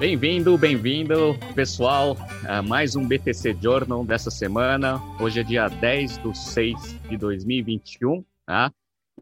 [0.00, 2.16] Bem-vindo, bem-vindo, pessoal,
[2.48, 4.98] a mais um BTC Journal dessa semana.
[5.20, 8.72] Hoje é dia 10 de 6 de 2021, tá?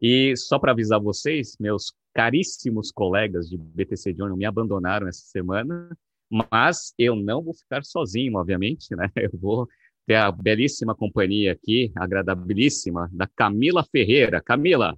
[0.00, 5.90] E só para avisar vocês, meus caríssimos colegas de BTC Journal me abandonaram essa semana,
[6.30, 9.10] mas eu não vou ficar sozinho, obviamente, né?
[9.16, 9.66] Eu vou
[10.06, 14.40] ter a belíssima companhia aqui, agradabilíssima, da Camila Ferreira.
[14.40, 14.96] Camila.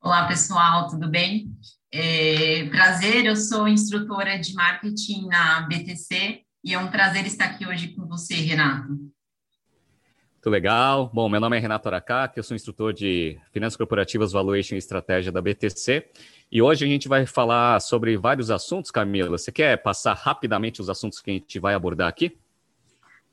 [0.00, 1.54] Olá, pessoal, tudo bem?
[1.92, 7.66] É, prazer, eu sou instrutora de marketing na BTC e é um prazer estar aqui
[7.66, 8.88] hoje com você, Renato.
[8.90, 11.10] Muito legal.
[11.12, 15.32] Bom, meu nome é Renato Aracá, eu sou instrutor de Finanças Corporativas, Valuation e Estratégia
[15.32, 16.06] da BTC.
[16.50, 19.36] E hoje a gente vai falar sobre vários assuntos, Camila.
[19.36, 22.38] Você quer passar rapidamente os assuntos que a gente vai abordar aqui?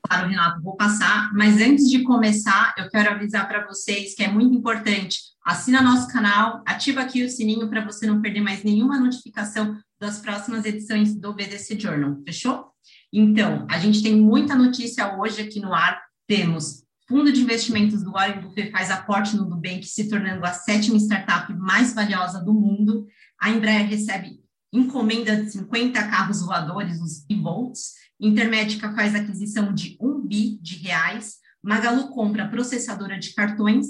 [0.08, 4.32] Claro, Renato, vou passar, mas antes de começar, eu quero avisar para vocês que é
[4.32, 5.20] muito importante.
[5.46, 10.20] Assina nosso canal, ativa aqui o sininho para você não perder mais nenhuma notificação das
[10.20, 12.68] próximas edições do BDC Journal, fechou?
[13.12, 16.02] Então, a gente tem muita notícia hoje aqui no ar.
[16.26, 20.98] Temos Fundo de Investimentos do Warren Buffett faz aporte no Nubank, se tornando a sétima
[20.98, 23.08] startup mais valiosa do mundo.
[23.42, 24.42] A Embraer recebe
[24.74, 27.94] encomenda de 50 carros voadores, os e-volts.
[28.20, 33.88] Intermédica faz aquisição de 1 bi de reais, Magalu compra processadora de cartões,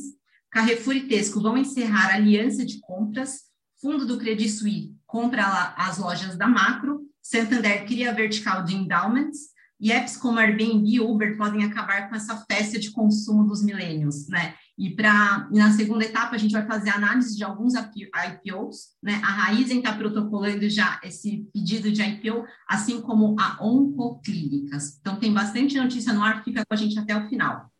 [0.49, 3.47] Carrefour e Tesco vão encerrar aliança de compras,
[3.79, 9.91] Fundo do Credit Suisse compra as lojas da Macro, Santander cria vertical de endowments, e
[9.91, 14.55] apps como Airbnb e Uber podem acabar com essa festa de consumo dos milênios, né?
[14.77, 19.19] E para na segunda etapa a gente vai fazer análise de alguns IPOs, né?
[19.23, 24.99] A Raizen está protocolando já esse pedido de IPO, assim como a Oncoclínicas.
[25.01, 27.71] Então tem bastante notícia no ar, fica com a gente até o final.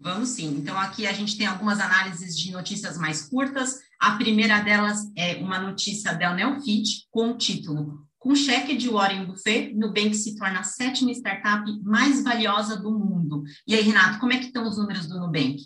[0.00, 0.56] Vamos sim.
[0.56, 3.80] Então, aqui a gente tem algumas análises de notícias mais curtas.
[4.00, 9.26] A primeira delas é uma notícia da Neofit com o título com cheque de Warren
[9.26, 13.42] Buffett, Nubank se torna a sétima startup mais valiosa do mundo.
[13.66, 15.56] E aí, Renato, como é que estão os números do Nubank?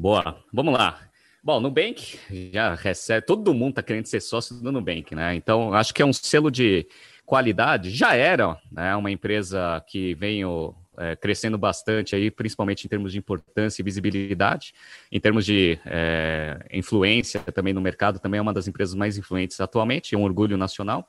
[0.00, 0.98] Boa, vamos lá.
[1.44, 2.18] Bom, Nubank
[2.50, 5.34] já recebe, todo mundo está querendo ser sócio do Nubank, né?
[5.34, 6.86] Então, acho que é um selo de
[7.26, 7.90] qualidade.
[7.90, 13.18] Já era né, uma empresa que veio é, crescendo bastante aí, principalmente em termos de
[13.18, 14.72] importância e visibilidade,
[15.12, 19.60] em termos de é, influência também no mercado, também é uma das empresas mais influentes
[19.60, 21.06] atualmente, é um orgulho nacional.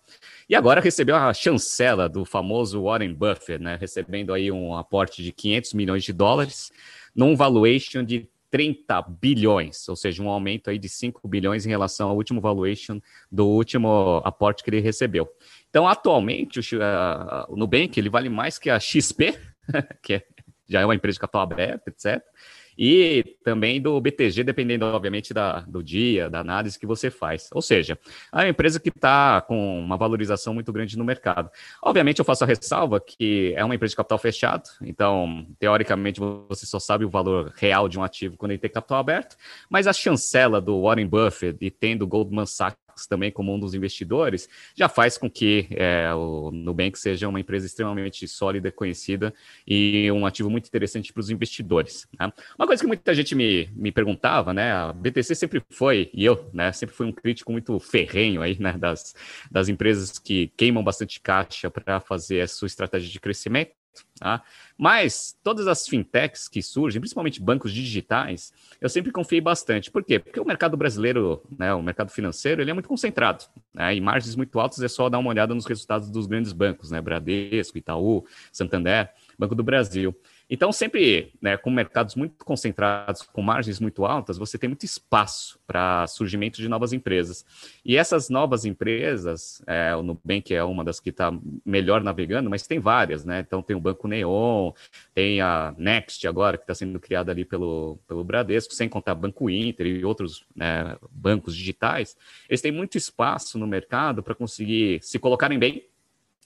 [0.49, 5.31] E agora recebeu a chancela do famoso Warren Buffett, né, recebendo aí um aporte de
[5.31, 6.73] 500 milhões de dólares,
[7.15, 12.09] num valuation de 30 bilhões, ou seja, um aumento aí de 5 bilhões em relação
[12.09, 12.99] ao último valuation
[13.31, 15.27] do último aporte que ele recebeu.
[15.69, 16.63] Então, atualmente, o,
[17.47, 19.39] o Nubank ele vale mais que a XP,
[20.03, 20.25] que é,
[20.67, 22.21] já é uma empresa de capital aberto, etc
[22.83, 27.47] e também do BTG, dependendo, obviamente, da, do dia, da análise que você faz.
[27.53, 27.95] Ou seja,
[28.33, 31.51] é uma empresa que está com uma valorização muito grande no mercado.
[31.79, 36.65] Obviamente, eu faço a ressalva que é uma empresa de capital fechado, então, teoricamente, você
[36.65, 39.37] só sabe o valor real de um ativo quando ele tem capital aberto,
[39.69, 44.49] mas a chancela do Warren Buffett e tendo Goldman Sachs também como um dos investidores,
[44.75, 49.33] já faz com que é, o Nubank seja uma empresa extremamente sólida, conhecida
[49.67, 52.07] e um ativo muito interessante para os investidores.
[52.19, 52.31] Né?
[52.57, 54.71] Uma coisa que muita gente me, me perguntava, né?
[54.71, 58.73] A BTC sempre foi, e eu, né, sempre fui um crítico muito ferrenho aí, né,
[58.77, 59.15] das,
[59.49, 63.80] das empresas que queimam bastante caixa para fazer a sua estratégia de crescimento.
[64.19, 64.43] Tá?
[64.77, 69.89] Mas todas as fintechs que surgem, principalmente bancos digitais, eu sempre confiei bastante.
[69.89, 70.19] Por quê?
[70.19, 73.45] Porque o mercado brasileiro, né, o mercado financeiro, ele é muito concentrado.
[73.73, 76.91] Né, e margens muito altas é só dar uma olhada nos resultados dos grandes bancos,
[76.91, 80.15] né, Bradesco, Itaú, Santander, Banco do Brasil.
[80.53, 85.57] Então, sempre né, com mercados muito concentrados, com margens muito altas, você tem muito espaço
[85.65, 87.45] para surgimento de novas empresas.
[87.85, 91.31] E essas novas empresas, é, o Nubank é uma das que está
[91.65, 93.39] melhor navegando, mas tem várias, né?
[93.39, 94.73] Então, tem o Banco Neon,
[95.13, 99.49] tem a Next agora, que está sendo criada ali pelo, pelo Bradesco, sem contar Banco
[99.49, 102.17] Inter e outros né, bancos digitais.
[102.49, 105.85] Eles têm muito espaço no mercado para conseguir se colocarem bem,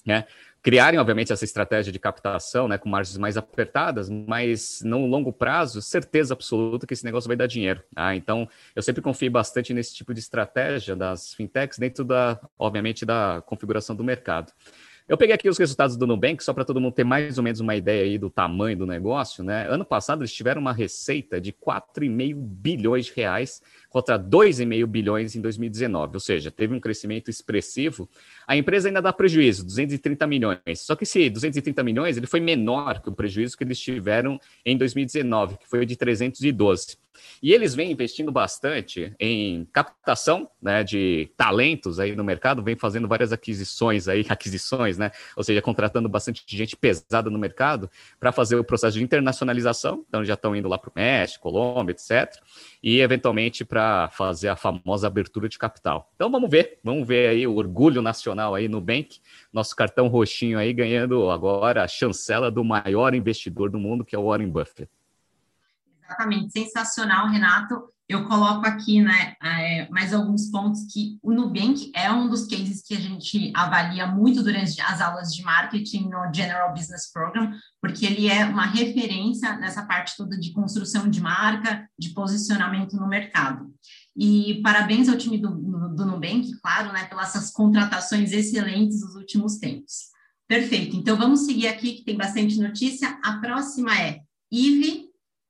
[0.05, 0.27] né?
[0.65, 5.79] Criarem, obviamente, essa estratégia de captação, né, com margens mais apertadas, mas no longo prazo,
[5.79, 7.83] certeza absoluta que esse negócio vai dar dinheiro.
[7.93, 8.15] Tá?
[8.15, 13.43] Então, eu sempre confio bastante nesse tipo de estratégia das fintechs dentro da, obviamente, da
[13.45, 14.51] configuração do mercado.
[15.07, 17.59] Eu peguei aqui os resultados do Nubank, só para todo mundo ter mais ou menos
[17.59, 19.67] uma ideia aí do tamanho do negócio, né?
[19.69, 23.61] Ano passado eles tiveram uma receita de 4,5 bilhões de reais
[23.95, 28.09] contra 2,5 bilhões em 2019, ou seja, teve um crescimento expressivo.
[28.45, 30.81] A empresa ainda dá prejuízo, 230 milhões.
[30.81, 34.75] Só que esse 230 milhões ele foi menor que o prejuízo que eles tiveram em
[34.75, 36.97] 2019, que foi de 312.
[37.41, 43.07] E eles vêm investindo bastante em captação né, de talentos aí no mercado, vem fazendo
[43.07, 45.11] várias aquisições aí, aquisições, né?
[45.35, 47.89] Ou seja, contratando bastante gente pesada no mercado
[48.19, 50.03] para fazer o processo de internacionalização.
[50.07, 52.35] Então já estão indo lá para o México, Colômbia, etc.
[52.81, 56.11] E eventualmente para fazer a famosa abertura de capital.
[56.15, 59.19] Então vamos ver, vamos ver aí o orgulho nacional aí no Bank,
[59.51, 64.19] nosso cartão roxinho aí ganhando agora a chancela do maior investidor do mundo, que é
[64.19, 64.89] o Warren Buffett.
[66.03, 67.94] Exatamente, sensacional, Renato.
[68.07, 72.83] Eu coloco aqui, né, é, mais alguns pontos que o Nubank é um dos cases
[72.85, 78.05] que a gente avalia muito durante as aulas de marketing no General Business Program, porque
[78.05, 83.73] ele é uma referência nessa parte toda de construção de marca, de posicionamento no mercado.
[84.15, 89.57] E parabéns ao time do, do Nubank, claro, né, pelas essas contratações excelentes nos últimos
[89.57, 90.13] tempos.
[90.47, 93.19] Perfeito, então vamos seguir aqui, que tem bastante notícia.
[93.23, 94.19] A próxima é
[94.51, 95.04] IVE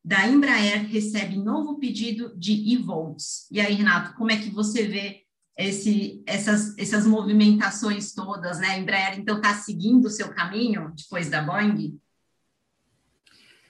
[0.06, 3.48] da Embraer recebe novo pedido de e-vols.
[3.52, 5.24] E aí, Renato, como é que você vê
[5.58, 8.68] esse, essas, essas movimentações todas, né?
[8.68, 12.00] A Embraer, então, está seguindo o seu caminho depois da Boeing?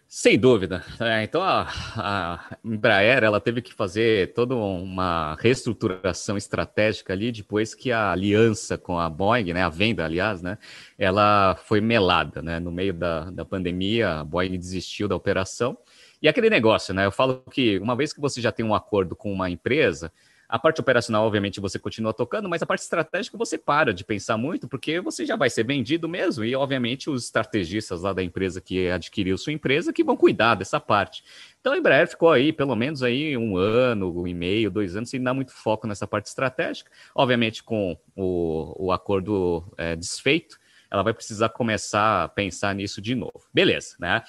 [0.10, 0.84] Sem dúvida.
[1.00, 7.74] É, então, a, a, Embraer ela teve que fazer toda uma reestruturação estratégica ali depois
[7.74, 10.58] que a aliança com a Boeing, né, a venda, aliás, né,
[10.98, 12.42] ela foi melada.
[12.42, 15.78] Né, no meio da, da pandemia, a Boeing desistiu da operação
[16.22, 17.06] e aquele negócio, né?
[17.06, 20.12] Eu falo que uma vez que você já tem um acordo com uma empresa,
[20.48, 24.38] a parte operacional, obviamente, você continua tocando, mas a parte estratégica você para de pensar
[24.38, 28.62] muito, porque você já vai ser vendido mesmo, e obviamente os estrategistas lá da empresa
[28.62, 31.24] que adquiriu sua empresa que vão cuidar dessa parte.
[31.60, 35.10] Então a Embraer ficou aí pelo menos aí um ano, um e meio, dois anos,
[35.10, 36.92] sem dar muito foco nessa parte estratégica.
[37.16, 40.60] Obviamente, com o, o acordo é, desfeito,
[40.96, 43.42] ela vai precisar começar a pensar nisso de novo.
[43.54, 44.24] Beleza, né?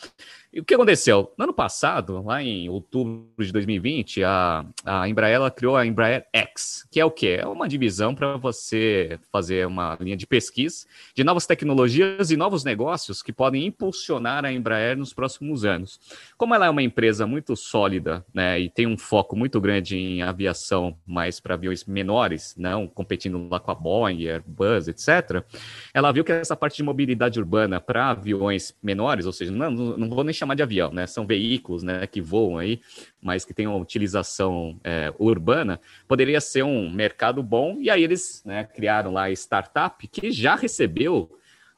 [0.56, 1.32] E o que aconteceu?
[1.36, 6.88] No ano passado, lá em outubro de 2020, a, a Embraer criou a Embraer X,
[6.90, 7.38] que é o quê?
[7.40, 12.64] É uma divisão para você fazer uma linha de pesquisa de novas tecnologias e novos
[12.64, 16.00] negócios que podem impulsionar a Embraer nos próximos anos.
[16.38, 20.22] Como ela é uma empresa muito sólida né, e tem um foco muito grande em
[20.22, 25.44] aviação, mais para aviões menores, não competindo lá com a Boeing, Airbus, etc.,
[25.92, 30.08] ela viu que essa parte de mobilidade urbana para aviões menores, ou seja, não, não
[30.08, 31.06] vou nem chamar chamar de avião, né?
[31.06, 32.80] São veículos, né, que voam aí,
[33.20, 37.78] mas que têm uma utilização é, urbana, poderia ser um mercado bom.
[37.80, 41.30] E aí eles né, criaram lá a startup que já recebeu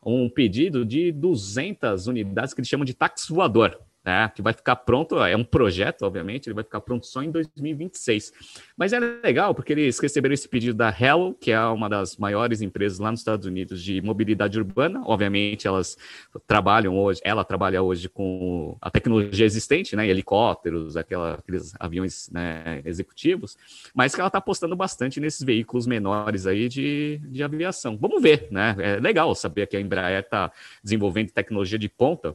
[0.05, 4.75] um pedido de 200 unidades que eles chamam de táxi voador né, que vai ficar
[4.75, 8.33] pronto, é um projeto, obviamente, ele vai ficar pronto só em 2026.
[8.75, 12.63] Mas é legal porque eles receberam esse pedido da Hello, que é uma das maiores
[12.63, 15.03] empresas lá nos Estados Unidos de mobilidade urbana.
[15.05, 15.99] Obviamente, elas
[16.47, 22.81] trabalham hoje, ela trabalha hoje com a tecnologia existente, né, helicópteros, aquela, aqueles aviões né,
[22.87, 23.59] executivos,
[23.95, 27.99] mas que ela está apostando bastante nesses veículos menores aí de, de aviação.
[27.99, 28.75] Vamos ver, né?
[28.79, 30.51] É legal saber que a Embraer está
[30.83, 32.35] desenvolvendo tecnologia de ponta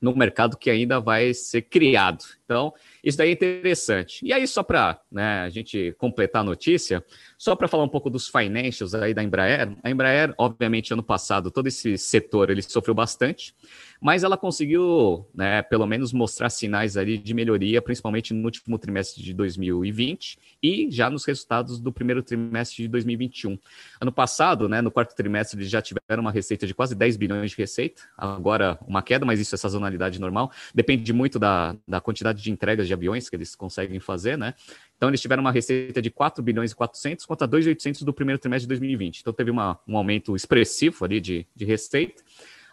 [0.00, 2.24] no mercado que ainda vai ser criado.
[2.44, 2.72] Então,
[3.02, 4.24] isso daí é interessante.
[4.24, 7.04] E aí, só para né, a gente completar a notícia,
[7.38, 11.50] só para falar um pouco dos financials aí da Embraer, a Embraer, obviamente, ano passado,
[11.50, 13.54] todo esse setor ele sofreu bastante,
[14.00, 19.22] mas ela conseguiu, né, pelo menos mostrar sinais ali de melhoria, principalmente no último trimestre
[19.22, 23.58] de 2020 e já nos resultados do primeiro trimestre de 2021.
[24.00, 27.50] Ano passado, né, no quarto trimestre, eles já tiveram uma receita de quase 10 bilhões
[27.50, 32.42] de receita, agora uma queda, mas isso é sazonalidade normal, depende muito da, da quantidade
[32.42, 34.54] de entregas de aviões que eles conseguem fazer, né?
[34.96, 38.64] Então, eles tiveram uma receita de 4 bilhões e 400 contra 2,800 do primeiro trimestre
[38.64, 39.20] de 2020.
[39.20, 42.22] Então, teve uma, um aumento expressivo ali de, de receita.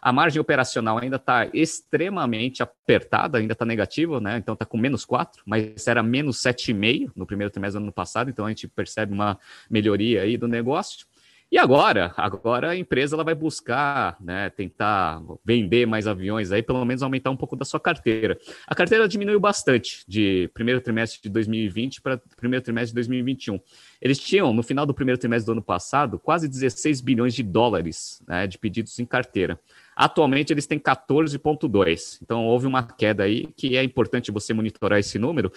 [0.05, 4.37] A margem operacional ainda está extremamente apertada, ainda está negativa, né?
[4.37, 8.29] Então está com menos 4, mas era menos 7,5 no primeiro trimestre do ano passado,
[8.29, 11.07] então a gente percebe uma melhoria aí do negócio.
[11.49, 16.83] E agora, agora a empresa ela vai buscar, né, tentar vender mais aviões aí, pelo
[16.83, 18.37] menos aumentar um pouco da sua carteira.
[18.67, 23.57] A carteira diminuiu bastante de primeiro trimestre de 2020 para primeiro trimestre de 2021.
[24.01, 28.21] Eles tinham, no final do primeiro trimestre do ano passado, quase 16 bilhões de dólares
[28.27, 29.59] né, de pedidos em carteira.
[29.95, 32.19] Atualmente eles têm 14,2.
[32.21, 35.51] Então houve uma queda aí que é importante você monitorar esse número,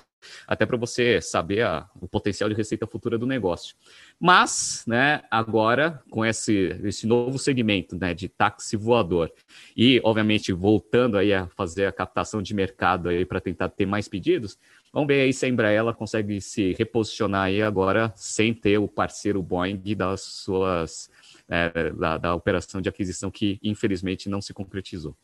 [0.47, 3.77] até para você saber a, o potencial de receita futura do negócio.
[4.19, 9.31] Mas, né, agora com esse, esse novo segmento né, de táxi voador
[9.77, 14.09] e, obviamente, voltando aí a fazer a captação de mercado aí para tentar ter mais
[14.09, 14.59] pedidos,
[14.93, 19.43] vamos ver aí se a Embraer consegue se reposicionar aí agora sem ter o parceiro
[19.43, 21.11] Boeing das suas
[21.49, 25.17] é, da, da operação de aquisição que, infelizmente, não se concretizou.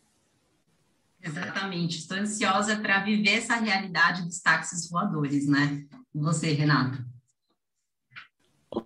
[1.22, 1.98] Exatamente.
[1.98, 5.84] Estou ansiosa para viver essa realidade dos táxis voadores, né?
[6.12, 7.04] Você, Renato?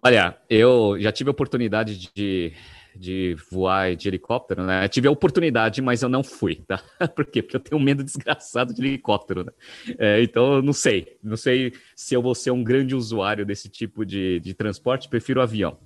[0.02, 2.52] Olha, eu já tive a oportunidade de,
[2.95, 4.88] de voar de helicóptero, né?
[4.88, 6.83] tive a oportunidade, mas eu não fui, tá?
[7.14, 7.40] Por quê?
[7.40, 9.52] Porque eu tenho medo desgraçado de helicóptero, né?
[9.97, 11.16] É, então, eu não sei.
[11.23, 15.40] Não sei se eu vou ser um grande usuário desse tipo de, de transporte, prefiro
[15.40, 15.78] avião.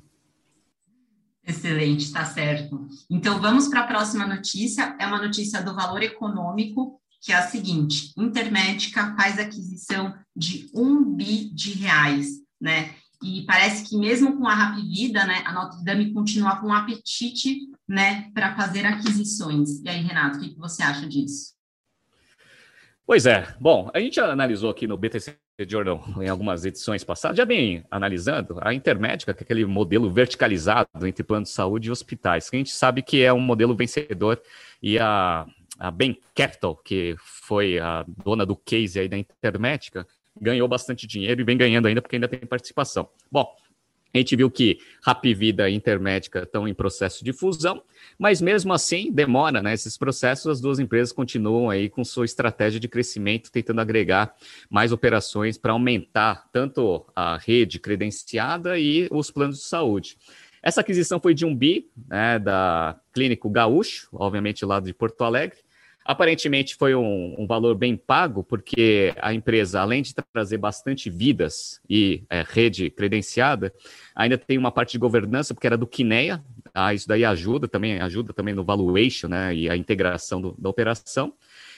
[1.51, 2.87] Excelente, está certo.
[3.11, 4.97] Então, vamos para a próxima notícia.
[5.01, 11.05] É uma notícia do valor econômico, que é a seguinte: Intermédica faz aquisição de um
[11.05, 12.29] bi de reais,
[12.61, 12.95] né?
[13.23, 17.69] E parece que mesmo com a Rapvida, né, a Notre Dame continua com um apetite,
[17.87, 19.83] né, para fazer aquisições.
[19.83, 21.53] E aí, Renato, o que, que você acha disso?
[23.05, 23.55] Pois é.
[23.61, 25.37] Bom, a gente analisou aqui no BTC
[25.69, 31.07] Jordan, em algumas edições passadas, já vem analisando a Intermédica, que é aquele modelo verticalizado
[31.07, 34.41] entre plano de saúde e hospitais, que a gente sabe que é um modelo vencedor,
[34.83, 35.47] e a,
[35.79, 40.07] a Bain Capital, que foi a dona do case aí da Intermédica,
[40.41, 43.09] ganhou bastante dinheiro e vem ganhando ainda porque ainda tem participação.
[43.31, 43.55] Bom,
[44.13, 47.83] a gente viu que Rapvida e Intermédica estão em processo de fusão,
[48.19, 49.73] mas mesmo assim demora, né?
[49.73, 54.35] Esses processos, as duas empresas continuam aí com sua estratégia de crescimento, tentando agregar
[54.69, 60.17] mais operações para aumentar tanto a rede credenciada e os planos de saúde.
[60.63, 65.59] Essa aquisição foi de um bi, né, da Clínico Gaúcho, obviamente lá de Porto Alegre,
[66.05, 71.81] Aparentemente foi um, um, valor bem pago, porque a empresa, além de trazer bastante vidas
[71.89, 73.73] e é, rede credenciada,
[74.15, 76.43] ainda tem uma parte de governança, porque era do Kinea,
[76.75, 80.69] ah, isso daí ajuda também, ajuda também no valuation né, e a integração do, da
[80.69, 81.35] operação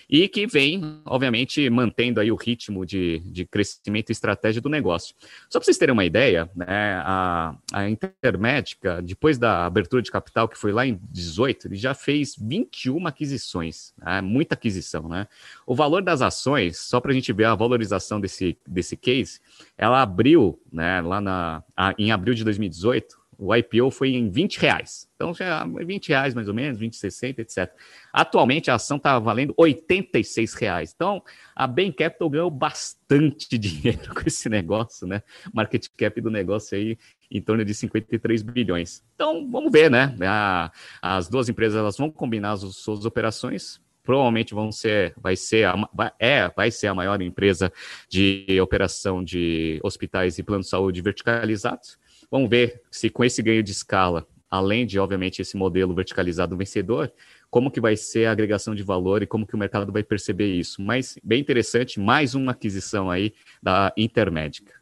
[0.09, 5.15] e que vem, obviamente, mantendo aí o ritmo de, de crescimento e estratégia do negócio.
[5.49, 6.67] Só para vocês terem uma ideia, né,
[7.05, 11.95] a, a Intermédica, depois da abertura de capital, que foi lá em 18, ele já
[11.95, 15.27] fez 21 aquisições, né, muita aquisição, né?
[15.67, 19.41] O valor das ações, só para a gente ver a valorização desse, desse case,
[19.77, 24.59] ela abriu, né, lá na, a, em abril de 2018, o IPO foi em 20
[24.59, 25.09] reais.
[25.15, 27.73] Então, já 20 reais mais ou menos, 20, 60, etc.
[28.13, 30.93] Atualmente, a ação está valendo 86 reais.
[30.95, 31.23] Então,
[31.55, 35.23] a Bain Capital ganhou bastante dinheiro com esse negócio, né?
[35.53, 36.99] Market cap do negócio aí
[37.31, 39.03] em torno de 53 bilhões.
[39.15, 40.15] Então, vamos ver, né?
[40.23, 40.71] A,
[41.01, 45.75] as duas empresas elas vão combinar as suas operações, provavelmente vão ser, vai ser, a,
[46.19, 47.73] é, vai ser a maior empresa
[48.09, 52.02] de operação de hospitais e planos de saúde verticalizados.
[52.33, 57.13] Vamos ver se com esse ganho de escala, além de, obviamente, esse modelo verticalizado vencedor,
[57.51, 60.51] como que vai ser a agregação de valor e como que o mercado vai perceber
[60.55, 60.81] isso.
[60.81, 64.73] Mas, bem interessante, mais uma aquisição aí da Intermédica.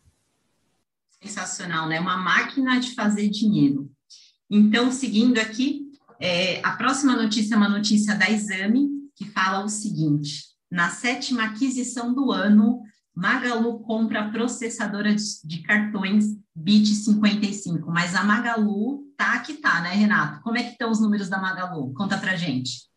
[1.21, 1.99] Sensacional, né?
[1.99, 3.91] Uma máquina de fazer dinheiro.
[4.49, 5.91] Então, seguindo aqui,
[6.21, 11.47] é, a próxima notícia é uma notícia da Exame, que fala o seguinte: na sétima
[11.47, 12.81] aquisição do ano,
[13.15, 20.43] Magalu compra a processadora de, cartões BIT55, mas a Magalu tá que tá, né, Renato?
[20.43, 21.93] Como é que estão os números da Magalu?
[21.95, 22.89] Conta pra gente.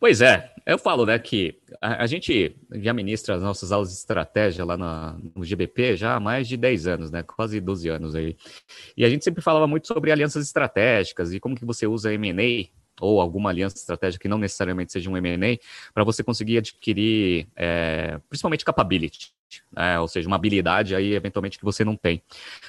[0.00, 3.96] Pois é, eu falo, né, que a, a, gente já ministra as nossas aulas de
[3.96, 8.14] estratégia lá na, no GBP já há mais de 10 anos, né, quase 12 anos
[8.14, 8.36] aí.
[8.96, 12.68] E a gente sempre falava muito sobre alianças estratégicas e como que você usa M&A
[13.00, 15.58] ou alguma aliança estratégica que não necessariamente seja um M&A,
[15.92, 19.32] para você conseguir adquirir, é, principalmente capability,
[19.72, 19.98] né?
[19.98, 22.22] ou seja, uma habilidade aí eventualmente que você não tem.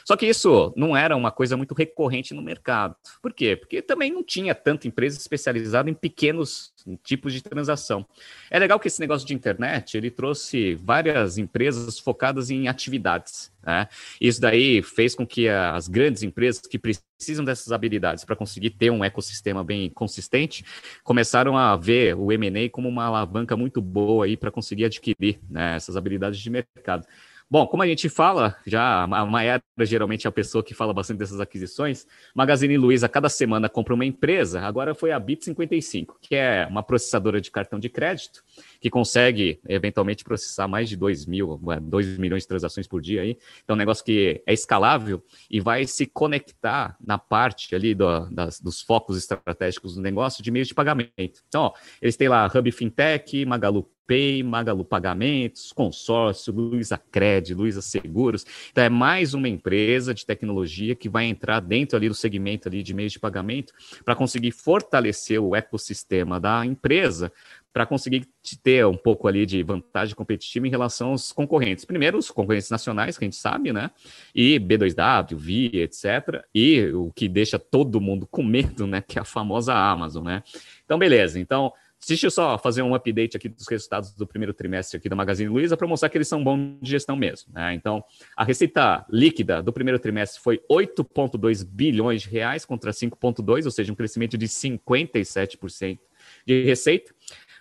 [0.05, 2.95] Só que isso não era uma coisa muito recorrente no mercado.
[3.21, 3.55] Por quê?
[3.55, 8.05] Porque também não tinha tanta empresa especializada em pequenos tipos de transação.
[8.49, 13.51] É legal que esse negócio de internet ele trouxe várias empresas focadas em atividades.
[13.63, 13.87] Né?
[14.19, 18.89] Isso daí fez com que as grandes empresas que precisam dessas habilidades para conseguir ter
[18.89, 20.63] um ecossistema bem consistente
[21.03, 25.75] começaram a ver o M&A como uma alavanca muito boa aí para conseguir adquirir né,
[25.75, 27.05] essas habilidades de mercado.
[27.51, 31.17] Bom, como a gente fala, já a Maera geralmente é a pessoa que fala bastante
[31.17, 32.05] dessas aquisições.
[32.35, 34.61] Magazine Luiza cada semana compra uma empresa.
[34.61, 38.43] Agora foi a Bit55, que é uma processadora de cartão de crédito
[38.79, 43.35] que consegue eventualmente processar mais de 2 mil, 2 milhões de transações por dia aí.
[43.63, 48.29] Então, é um negócio que é escalável e vai se conectar na parte ali do,
[48.29, 51.41] das, dos focos estratégicos do negócio de meios de pagamento.
[51.47, 57.79] Então, ó, eles têm lá Hub Fintech, Magalu Pay, Magalu Pagamentos, Consórcio, Luiza Cred, Luiza
[57.79, 58.43] Seguros.
[58.71, 62.81] Então é mais uma empresa de tecnologia que vai entrar dentro ali do segmento ali
[62.81, 63.71] de meios de pagamento
[64.03, 67.31] para conseguir fortalecer o ecossistema da empresa
[67.71, 68.27] para conseguir
[68.63, 71.85] ter um pouco ali de vantagem competitiva em relação aos concorrentes.
[71.85, 73.91] Primeiro, os concorrentes nacionais, que a gente sabe, né?
[74.33, 76.43] E B2W, Via, etc.
[76.53, 79.03] E o que deixa todo mundo com medo, né?
[79.07, 80.41] Que é a famosa Amazon, né?
[80.83, 81.39] Então, beleza.
[81.39, 81.71] Então,
[82.07, 85.49] Deixa eu só fazer um update aqui dos resultados do primeiro trimestre aqui da Magazine
[85.49, 87.53] Luiza para mostrar que eles são bons de gestão mesmo.
[87.53, 87.73] Né?
[87.73, 88.03] Então,
[88.35, 93.91] a receita líquida do primeiro trimestre foi 8,2 bilhões de reais contra 5,2, ou seja,
[93.91, 95.99] um crescimento de 57%
[96.45, 97.13] de receita.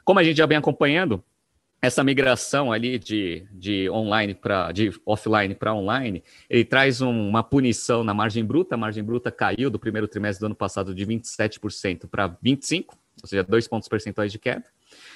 [0.05, 1.23] Como a gente já vem acompanhando,
[1.81, 7.43] essa migração ali de, de online para de offline para online, ele traz um, uma
[7.43, 8.75] punição na margem bruta.
[8.75, 12.87] A margem bruta caiu do primeiro trimestre do ano passado de 27% para 25%,
[13.23, 14.65] ou seja, dois pontos percentuais de queda.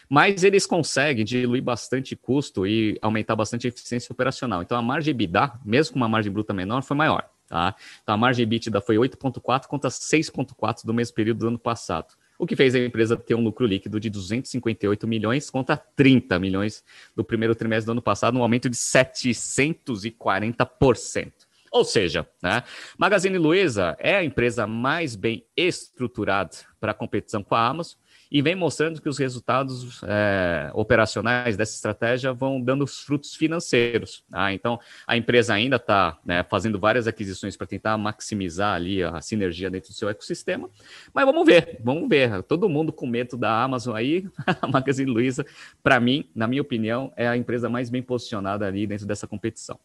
[0.08, 4.62] Mas eles conseguem diluir bastante custo e aumentar bastante a eficiência operacional.
[4.62, 7.28] Então a margem EBITDA, mesmo com uma margem bruta menor, foi maior.
[7.48, 7.74] Tá?
[8.02, 12.46] Então a margem EBITDA foi 8,4 contra 6,4 do mesmo período do ano passado o
[12.46, 16.82] que fez a empresa ter um lucro líquido de 258 milhões contra 30 milhões
[17.14, 21.32] do primeiro trimestre do ano passado, um aumento de 740%.
[21.72, 22.62] Ou seja, né,
[22.98, 27.96] Magazine Luiza é a empresa mais bem estruturada para a competição com a Amazon
[28.30, 34.22] e vem mostrando que os resultados é, operacionais dessa estratégia vão dando os frutos financeiros.
[34.30, 34.52] Tá?
[34.52, 39.70] Então, a empresa ainda está né, fazendo várias aquisições para tentar maximizar ali a sinergia
[39.70, 40.68] dentro do seu ecossistema,
[41.12, 42.42] mas vamos ver, vamos ver.
[42.42, 44.26] Todo mundo com medo da Amazon aí,
[44.60, 45.44] a Magazine Luiza,
[45.82, 49.78] para mim, na minha opinião, é a empresa mais bem posicionada ali dentro dessa competição.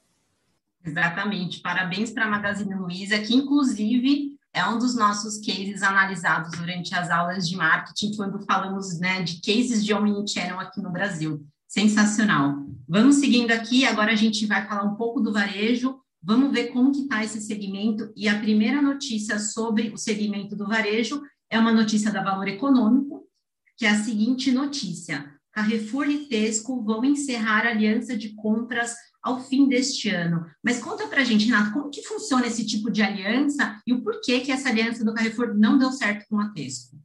[0.88, 1.60] Exatamente.
[1.60, 7.10] Parabéns para a Magazine Luiza, que inclusive é um dos nossos cases analisados durante as
[7.10, 11.45] aulas de marketing, quando falamos né, de cases de omnichannel aqui no Brasil.
[11.67, 12.65] Sensacional.
[12.88, 16.93] Vamos seguindo aqui, agora a gente vai falar um pouco do varejo, vamos ver como
[16.93, 21.73] que está esse segmento, e a primeira notícia sobre o segmento do varejo é uma
[21.73, 23.28] notícia da Valor Econômico,
[23.76, 25.34] que é a seguinte notícia.
[25.52, 28.95] Carrefour e Tesco vão encerrar a aliança de compras
[29.28, 30.46] ao fim deste ano.
[30.63, 34.02] Mas conta para a gente, Renato, como que funciona esse tipo de aliança e o
[34.02, 36.98] porquê que essa aliança do Carrefour não deu certo com a Tesco?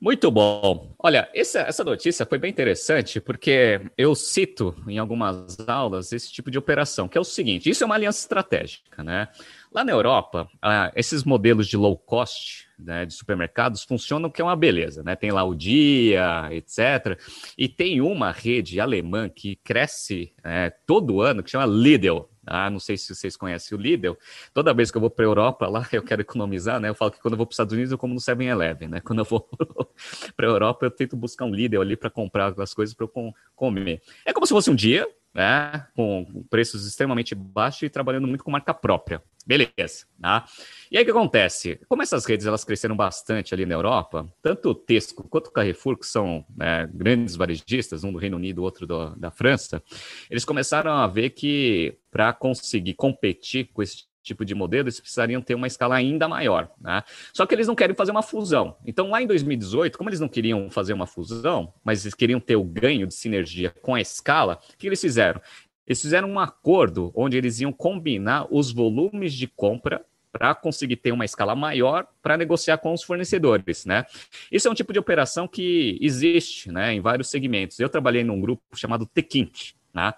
[0.00, 0.94] Muito bom.
[0.98, 6.52] Olha, essa, essa notícia foi bem interessante porque eu cito em algumas aulas esse tipo
[6.52, 9.28] de operação, que é o seguinte: isso é uma aliança estratégica, né?
[9.72, 14.44] Lá na Europa, ah, esses modelos de low cost né, de supermercados funcionam que é
[14.44, 15.14] uma beleza, né?
[15.14, 17.20] Tem lá o Dia, etc.
[17.56, 22.28] E tem uma rede alemã que cresce é, todo ano, que chama Lidl.
[22.46, 24.16] Ah, não sei se vocês conhecem o Lidl.
[24.54, 26.88] Toda vez que eu vou para a Europa, lá eu quero economizar, né?
[26.88, 29.00] Eu falo que quando eu vou para os Estados Unidos, eu como no 7-Eleven, né?
[29.00, 29.46] Quando eu vou
[30.34, 33.34] para a Europa, eu tento buscar um Lidl ali para comprar as coisas para eu
[33.54, 34.00] comer.
[34.24, 38.50] É como se fosse um dia, né, com preços extremamente baixos e trabalhando muito com
[38.50, 39.22] marca própria.
[39.46, 40.44] Beleza, tá?
[40.90, 41.80] E aí o que acontece?
[41.88, 45.96] Como essas redes elas cresceram bastante ali na Europa, tanto o Tesco quanto o Carrefour,
[45.96, 49.82] que são né, grandes varejistas, um do Reino Unido, outro do, da França,
[50.30, 55.42] eles começaram a ver que para conseguir competir com esse tipo de modelo, eles precisariam
[55.42, 56.70] ter uma escala ainda maior.
[56.80, 57.02] Né?
[57.32, 58.76] Só que eles não querem fazer uma fusão.
[58.86, 62.56] Então, lá em 2018, como eles não queriam fazer uma fusão, mas eles queriam ter
[62.56, 65.40] o ganho de sinergia com a escala, o que eles fizeram?
[65.86, 71.12] Eles fizeram um acordo onde eles iam combinar os volumes de compra para conseguir ter
[71.12, 74.04] uma escala maior para negociar com os fornecedores, né?
[74.52, 77.80] Isso é um tipo de operação que existe, né, em vários segmentos.
[77.80, 80.12] Eu trabalhei num grupo chamado Tequint, né?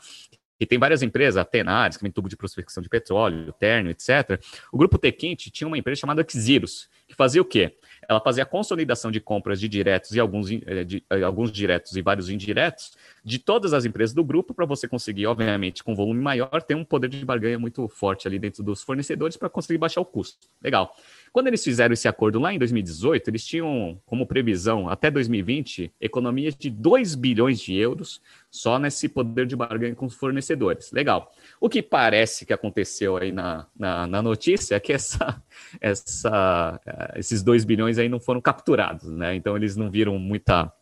[0.61, 4.39] E tem várias empresas, a Tenaris, que vem tubo de prospecção de petróleo, Terno, etc.
[4.71, 7.75] O grupo Tequint tinha uma empresa chamada Xirus, que fazia o quê?
[8.11, 11.97] ela fazia a consolidação de compras de diretos e alguns, eh, de, eh, alguns diretos
[11.97, 12.93] e vários indiretos
[13.25, 16.85] de todas as empresas do grupo para você conseguir, obviamente, com volume maior, ter um
[16.85, 20.49] poder de barganha muito forte ali dentro dos fornecedores para conseguir baixar o custo.
[20.61, 20.93] Legal.
[21.33, 26.57] Quando eles fizeram esse acordo lá em 2018, eles tinham como previsão até 2020 economias
[26.57, 30.91] de 2 bilhões de euros só nesse poder de barganha com os fornecedores.
[30.91, 31.33] Legal.
[31.61, 35.41] O que parece que aconteceu aí na, na, na notícia é que essa,
[35.81, 39.35] essa, eh, esses 2 bilhões aí não foram capturados, né?
[39.37, 40.73] Então eles não viram muita,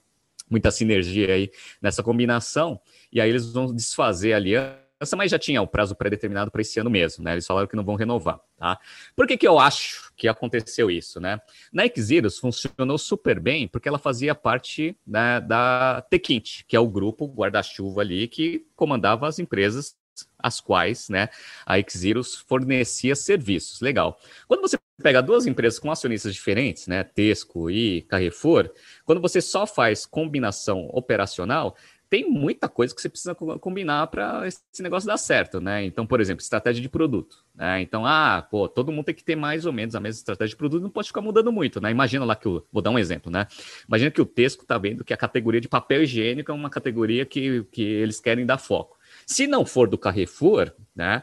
[0.50, 1.50] muita sinergia aí
[1.82, 2.80] nessa combinação,
[3.12, 6.78] e aí eles vão desfazer a aliança mas já tinha o prazo pré-determinado para esse
[6.80, 7.32] ano mesmo, né?
[7.32, 8.78] Eles falaram que não vão renovar, tá?
[9.14, 11.40] Por que, que eu acho que aconteceu isso, né?
[11.72, 16.88] Na Xeros funcionou super bem porque ela fazia parte né, da Tequint, que é o
[16.88, 19.96] grupo guarda-chuva ali que comandava as empresas
[20.38, 21.28] as quais né,
[21.64, 23.80] a Xeros fornecia serviços.
[23.80, 24.18] Legal.
[24.46, 28.70] Quando você pega duas empresas com acionistas diferentes, né, Tesco e Carrefour,
[29.04, 31.76] quando você só faz combinação operacional,
[32.10, 35.84] tem muita coisa que você precisa combinar para esse negócio dar certo, né?
[35.84, 37.44] Então, por exemplo, estratégia de produto.
[37.54, 37.82] Né?
[37.82, 40.56] Então, ah, pô, todo mundo tem que ter mais ou menos a mesma estratégia de
[40.56, 41.90] produto, não pode ficar mudando muito, né?
[41.90, 42.64] Imagina lá que o.
[42.72, 43.46] Vou dar um exemplo, né?
[43.86, 47.24] Imagina que o Tesco está vendo que a categoria de papel higiênico é uma categoria
[47.26, 48.97] que, que eles querem dar foco.
[49.28, 51.22] Se não for do Carrefour, né,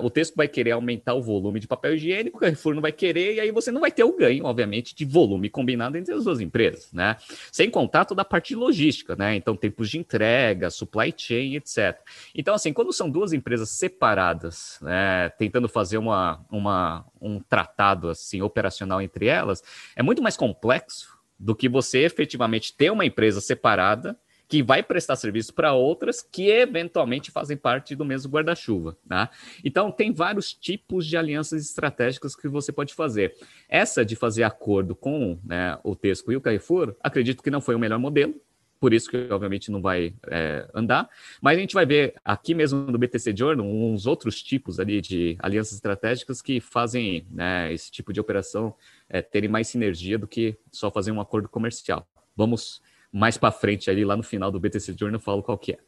[0.00, 3.34] o texto vai querer aumentar o volume de papel higiênico, o Carrefour não vai querer,
[3.34, 6.38] e aí você não vai ter o ganho, obviamente, de volume combinado entre as duas
[6.38, 7.16] empresas, né?
[7.50, 9.34] Sem contar toda a parte logística, né?
[9.34, 11.98] Então, tempos de entrega, supply chain, etc.
[12.32, 18.40] Então, assim, quando são duas empresas separadas, né, tentando fazer uma, uma, um tratado assim
[18.40, 19.64] operacional entre elas,
[19.96, 24.16] é muito mais complexo do que você efetivamente ter uma empresa separada
[24.52, 28.98] que vai prestar serviço para outras que eventualmente fazem parte do mesmo guarda-chuva.
[29.08, 29.30] Tá?
[29.64, 33.34] Então, tem vários tipos de alianças estratégicas que você pode fazer.
[33.66, 37.74] Essa de fazer acordo com né, o Tesco e o Carrefour, acredito que não foi
[37.74, 38.34] o melhor modelo,
[38.78, 41.08] por isso que obviamente não vai é, andar.
[41.40, 45.34] Mas a gente vai ver aqui mesmo no BTC Journal uns outros tipos ali de
[45.38, 48.74] alianças estratégicas que fazem né, esse tipo de operação
[49.08, 52.06] é, terem mais sinergia do que só fazer um acordo comercial.
[52.36, 55.72] Vamos mais para frente ali lá no final do BTC Journal eu falo qual que
[55.72, 55.78] é.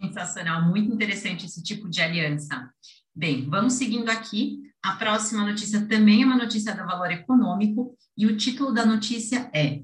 [0.00, 2.70] Sensacional, muito interessante esse tipo de aliança.
[3.14, 4.62] Bem, vamos seguindo aqui.
[4.82, 9.50] A próxima notícia também é uma notícia do valor econômico e o título da notícia
[9.52, 9.82] é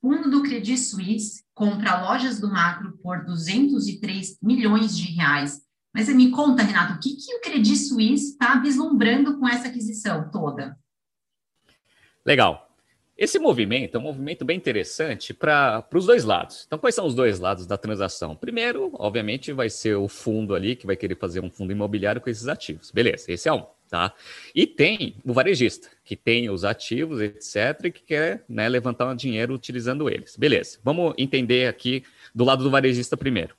[0.00, 5.62] Fundo do Credit Suisse compra lojas do macro por 203 milhões de reais.
[5.94, 10.30] Mas me conta, Renato, o que, que o Credit Suisse está vislumbrando com essa aquisição
[10.30, 10.76] toda?
[12.26, 12.63] Legal.
[13.16, 16.64] Esse movimento é um movimento bem interessante para os dois lados.
[16.66, 18.34] Então, quais são os dois lados da transação?
[18.34, 22.28] Primeiro, obviamente, vai ser o fundo ali que vai querer fazer um fundo imobiliário com
[22.28, 22.90] esses ativos.
[22.90, 23.64] Beleza, esse é um.
[23.88, 24.12] Tá?
[24.52, 29.14] E tem o varejista, que tem os ativos, etc., e que quer né, levantar um
[29.14, 30.36] dinheiro utilizando eles.
[30.36, 32.02] Beleza, vamos entender aqui
[32.34, 33.54] do lado do varejista primeiro.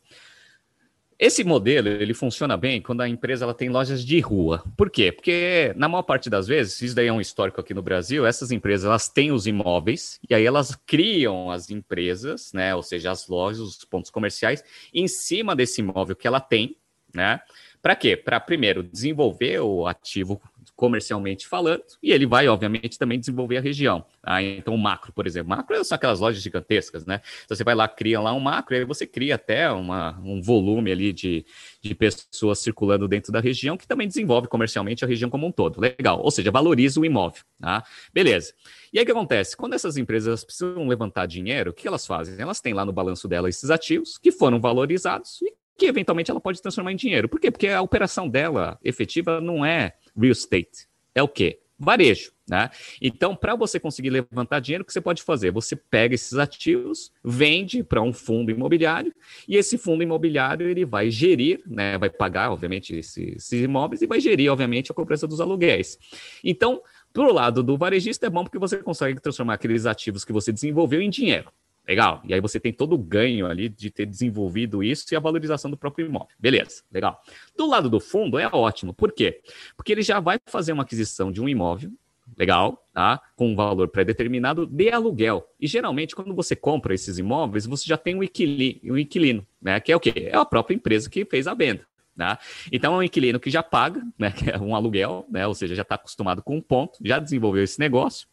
[1.18, 4.64] Esse modelo ele funciona bem quando a empresa ela tem lojas de rua.
[4.76, 5.14] Por quê?
[5.14, 8.52] Porque na maior parte das vezes, isso daí é um histórico aqui no Brasil, essas
[8.52, 13.30] empresas elas têm os imóveis e aí elas criam as empresas, né, ou seja, as
[13.30, 14.62] lojas, os pontos comerciais
[14.94, 16.76] em cima desse imóvel que ela tem,
[17.14, 17.40] né?
[17.82, 18.18] Para quê?
[18.18, 20.42] Para primeiro desenvolver o ativo
[20.76, 24.06] comercialmente falando, e ele vai, obviamente, também desenvolver a região.
[24.22, 24.42] Tá?
[24.42, 25.50] Então, o macro, por exemplo.
[25.50, 27.22] Macro são aquelas lojas gigantescas, né?
[27.44, 30.42] Então, você vai lá, cria lá um macro, e aí você cria até uma, um
[30.42, 31.46] volume ali de,
[31.82, 35.80] de pessoas circulando dentro da região, que também desenvolve comercialmente a região como um todo.
[35.80, 36.22] Legal.
[36.22, 37.44] Ou seja, valoriza o imóvel.
[37.60, 37.84] Tá?
[38.14, 38.54] Beleza.
[38.92, 39.58] E aí o que acontece?
[39.58, 42.40] Quando essas empresas precisam levantar dinheiro, o que elas fazem?
[42.40, 46.40] Elas têm lá no balanço dela esses ativos que foram valorizados e que eventualmente ela
[46.40, 47.28] pode transformar em dinheiro.
[47.28, 47.52] Por quê?
[47.52, 50.88] Porque a operação dela efetiva não é real estate.
[51.14, 51.60] É o quê?
[51.78, 52.32] Varejo.
[52.48, 52.70] Né?
[53.02, 55.52] Então, para você conseguir levantar dinheiro, o que você pode fazer?
[55.52, 59.12] Você pega esses ativos, vende para um fundo imobiliário,
[59.48, 64.08] e esse fundo imobiliário ele vai gerir, né, vai pagar, obviamente, esses, esses imóveis e
[64.08, 65.98] vai gerir, obviamente, a cobrança dos aluguéis.
[66.44, 70.32] Então, para o lado do varejista, é bom porque você consegue transformar aqueles ativos que
[70.32, 71.52] você desenvolveu em dinheiro.
[71.88, 72.22] Legal.
[72.26, 75.70] E aí você tem todo o ganho ali de ter desenvolvido isso e a valorização
[75.70, 76.30] do próprio imóvel.
[76.40, 77.22] Beleza, legal.
[77.56, 78.94] Do lado do fundo é ótimo.
[78.94, 79.42] Por quê?
[79.78, 81.92] Porque ele já vai fazer uma aquisição de um imóvel,
[82.36, 83.22] legal, tá?
[83.36, 85.48] Com um valor pré-determinado de aluguel.
[85.60, 89.80] E geralmente, quando você compra esses imóveis, você já tem um inquilino, um inquilino, né?
[89.80, 90.14] Que é o quê?
[90.16, 91.86] É a própria empresa que fez a venda.
[92.16, 92.38] Né?
[92.72, 95.82] Então é um inquilino que já paga, né, é um aluguel, né, ou seja, já
[95.82, 98.26] está acostumado com um ponto, já desenvolveu esse negócio.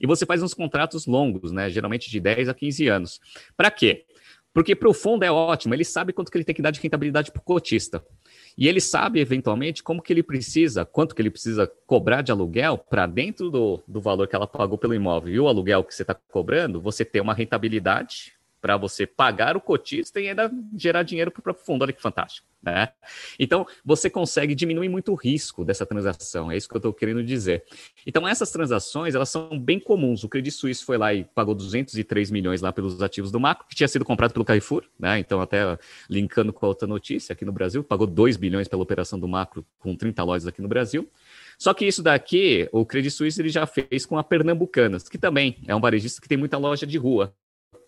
[0.00, 3.20] E você faz uns contratos longos, né, geralmente de 10 a 15 anos.
[3.56, 4.04] Para quê?
[4.52, 6.80] Porque para o fundo é ótimo, ele sabe quanto que ele tem que dar de
[6.80, 8.02] rentabilidade para o cotista.
[8.56, 12.78] E ele sabe, eventualmente, como que ele precisa, quanto que ele precisa cobrar de aluguel
[12.78, 16.02] para dentro do, do valor que ela pagou pelo imóvel e o aluguel que você
[16.02, 21.30] está cobrando, você ter uma rentabilidade para você pagar o cotista e ainda gerar dinheiro
[21.30, 21.82] para o próprio fundo.
[21.82, 22.48] Olha que fantástico.
[22.60, 22.88] Né?
[23.38, 27.22] Então, você consegue diminuir muito o risco dessa transação, é isso que eu estou querendo
[27.22, 27.62] dizer.
[28.04, 30.24] Então, essas transações, elas são bem comuns.
[30.24, 33.76] O Credit Suisse foi lá e pagou 203 milhões lá pelos ativos do Macro, que
[33.76, 35.20] tinha sido comprado pelo Carrefour, né?
[35.20, 35.78] Então, até
[36.10, 39.64] linkando com a outra notícia aqui no Brasil, pagou 2 bilhões pela operação do Macro
[39.78, 41.08] com 30 lojas aqui no Brasil.
[41.56, 45.58] Só que isso daqui, o Credit Suisse ele já fez com a Pernambucanas, que também
[45.66, 47.32] é um varejista que tem muita loja de rua.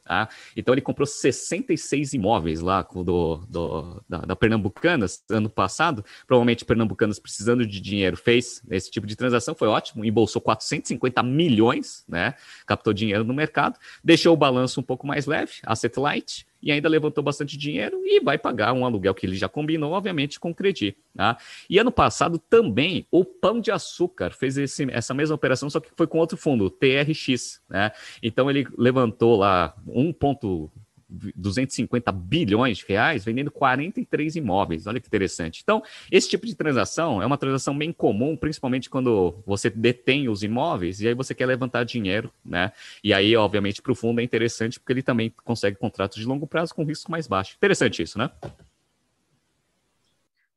[0.05, 0.29] Tá?
[0.57, 6.05] Então ele comprou 66 imóveis lá do, do da, da, Pernambucanas ano passado.
[6.27, 12.05] Provavelmente Pernambucanas precisando de dinheiro fez esse tipo de transação, foi ótimo, embolsou 450 milhões,
[12.09, 12.35] né?
[12.67, 16.89] Captou dinheiro no mercado, deixou o balanço um pouco mais leve, asset light, e ainda
[16.89, 20.55] levantou bastante dinheiro e vai pagar um aluguel que ele já combinou, obviamente, com o
[20.55, 20.97] Credi.
[21.15, 21.37] Tá?
[21.69, 25.91] E ano passado também o Pão de Açúcar fez esse, essa mesma operação, só que
[25.97, 27.61] foi com outro fundo, o TRX.
[27.69, 27.91] Né?
[28.23, 30.13] Então ele levantou lá 1.
[31.11, 34.87] 250 bilhões de reais vendendo 43 imóveis.
[34.87, 35.61] Olha que interessante.
[35.63, 40.43] Então, esse tipo de transação é uma transação bem comum, principalmente quando você detém os
[40.43, 42.73] imóveis e aí você quer levantar dinheiro, né?
[43.03, 46.47] E aí, obviamente, para o fundo é interessante porque ele também consegue contratos de longo
[46.47, 47.57] prazo com risco mais baixo.
[47.57, 48.31] Interessante isso, né?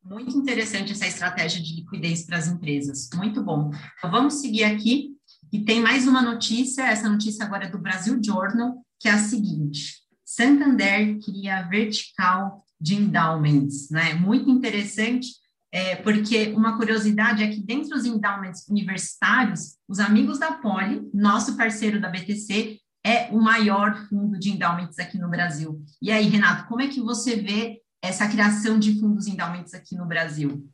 [0.04, 3.10] Muito interessante essa estratégia de liquidez para as empresas.
[3.16, 3.72] Muito bom.
[3.98, 5.14] Então, vamos seguir aqui.
[5.52, 9.18] E tem mais uma notícia, essa notícia agora é do Brasil Journal, que é a
[9.18, 10.03] seguinte:
[10.36, 14.16] Santander cria vertical de endowments, né?
[14.16, 15.28] Muito interessante,
[15.72, 21.56] é, porque uma curiosidade é que dentro dos endowments universitários, os amigos da Poli, nosso
[21.56, 25.84] parceiro da BTC, é o maior fundo de endowments aqui no Brasil.
[26.02, 30.06] E aí, Renato, como é que você vê essa criação de fundos endowments aqui no
[30.08, 30.68] Brasil?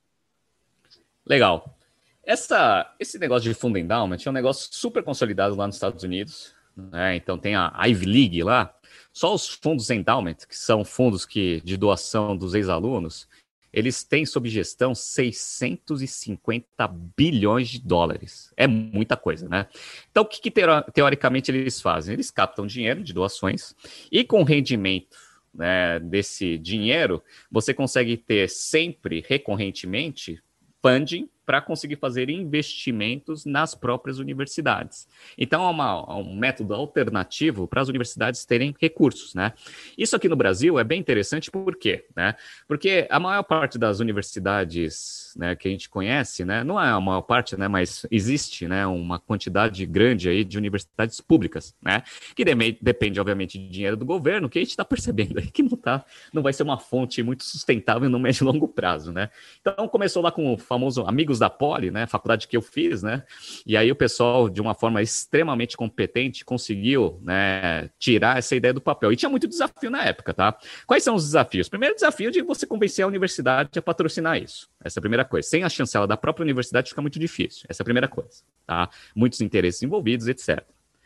[1.26, 1.78] Legal.
[2.24, 6.54] Essa, esse negócio de fundo endowment é um negócio super consolidado lá nos Estados Unidos.
[6.92, 7.18] Né?
[7.18, 8.74] Então tem a Ivy League lá,
[9.12, 13.28] só os fundos endowment, que são fundos que, de doação dos ex-alunos,
[13.72, 18.52] eles têm sob gestão 650 bilhões de dólares.
[18.58, 19.68] É muita coisa, né?
[20.10, 20.52] Então, o que, que
[20.94, 22.14] teoricamente eles fazem?
[22.14, 23.76] Eles captam dinheiro de doações
[24.12, 25.18] e com rendimento
[25.54, 30.42] né, desse dinheiro, você consegue ter sempre, recorrentemente,
[30.82, 35.08] funding para conseguir fazer investimentos nas próprias universidades.
[35.36, 39.54] Então, é, uma, é um método alternativo para as universidades terem recursos, né?
[39.98, 42.06] Isso aqui no Brasil é bem interessante, por quê?
[42.16, 42.36] Né?
[42.68, 47.00] Porque a maior parte das universidades né, que a gente conhece, né, não é a
[47.00, 52.04] maior parte, né, mas existe né, uma quantidade grande aí de universidades públicas, né,
[52.36, 55.64] que de depende, obviamente, de dinheiro do governo, que a gente está percebendo aí que
[55.64, 59.30] não, tá, não vai ser uma fonte muito sustentável no médio e longo prazo, né?
[59.62, 63.24] Então, começou lá com o famoso Amigos da Poli, né, faculdade que eu fiz, né,
[63.66, 68.82] e aí o pessoal, de uma forma extremamente competente, conseguiu, né, tirar essa ideia do
[68.82, 69.12] papel.
[69.12, 70.58] E tinha muito desafio na época, tá?
[70.86, 71.70] Quais são os desafios?
[71.70, 74.70] Primeiro desafio de você convencer a universidade a patrocinar isso.
[74.84, 75.48] Essa é a primeira coisa.
[75.48, 77.66] Sem a chancela da própria universidade fica muito difícil.
[77.70, 78.90] Essa é a primeira coisa, tá?
[79.16, 80.64] Muitos interesses envolvidos, etc.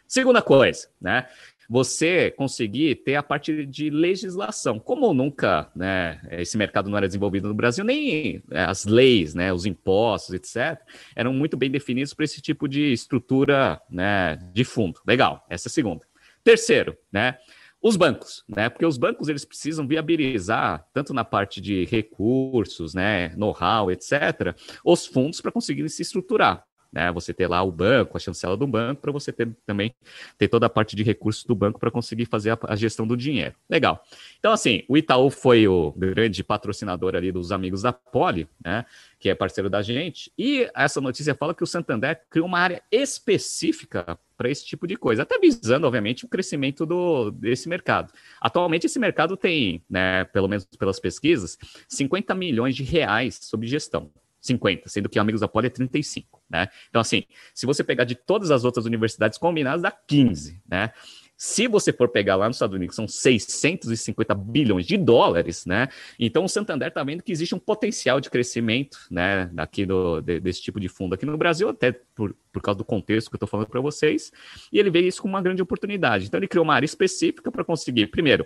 [0.08, 1.28] Segunda coisa, né?
[1.70, 4.80] Você conseguir ter a parte de legislação.
[4.80, 9.52] Como nunca né, esse mercado não era desenvolvido no Brasil, nem é, as leis, né,
[9.54, 10.80] os impostos, etc.,
[11.16, 15.00] eram muito bem definidos para esse tipo de estrutura né, de fundo.
[15.06, 16.06] Legal, essa é a segunda.
[16.44, 17.38] Terceiro, né,
[17.82, 18.70] os bancos, né?
[18.70, 25.06] Porque os bancos eles precisam viabilizar, tanto na parte de recursos, né, know-how, etc., os
[25.06, 27.12] fundos para conseguirem se estruturar né?
[27.12, 29.94] Você ter lá o banco, a chancela do banco, para você ter também
[30.38, 33.18] ter toda a parte de recursos do banco para conseguir fazer a, a, gestão do
[33.18, 33.56] dinheiro.
[33.68, 34.04] Legal.
[34.38, 38.86] Então, assim, o Itaú foi o grande patrocinador ali dos amigos da Poli, né?
[39.20, 40.32] Que é parceiro da gente.
[40.38, 44.96] E essa notícia fala que o Santander criou uma área específica para esse tipo de
[44.96, 48.12] coisa, até visando, obviamente, o crescimento do, desse mercado.
[48.42, 54.12] Atualmente, esse mercado tem, né, pelo menos pelas pesquisas, 50 milhões de reais sob gestão.
[54.44, 56.68] 50, sendo que Amigos da Poli é 35, né?
[56.90, 60.92] Então, assim, se você pegar de todas as outras universidades combinadas, dá 15, né?
[61.36, 65.88] Se você for pegar lá nos Estados Unidos, são 650 bilhões de dólares, né?
[66.20, 70.40] Então o Santander está vendo que existe um potencial de crescimento, né, daqui do, de,
[70.40, 73.38] desse tipo de fundo aqui no Brasil, até por, por causa do contexto que eu
[73.38, 74.32] estou falando para vocês,
[74.72, 76.28] e ele vê isso como uma grande oportunidade.
[76.28, 78.46] Então ele criou uma área específica para conseguir, primeiro,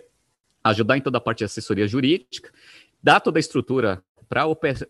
[0.64, 2.52] ajudar em toda a parte de assessoria jurídica,
[3.02, 4.46] dar toda a estrutura para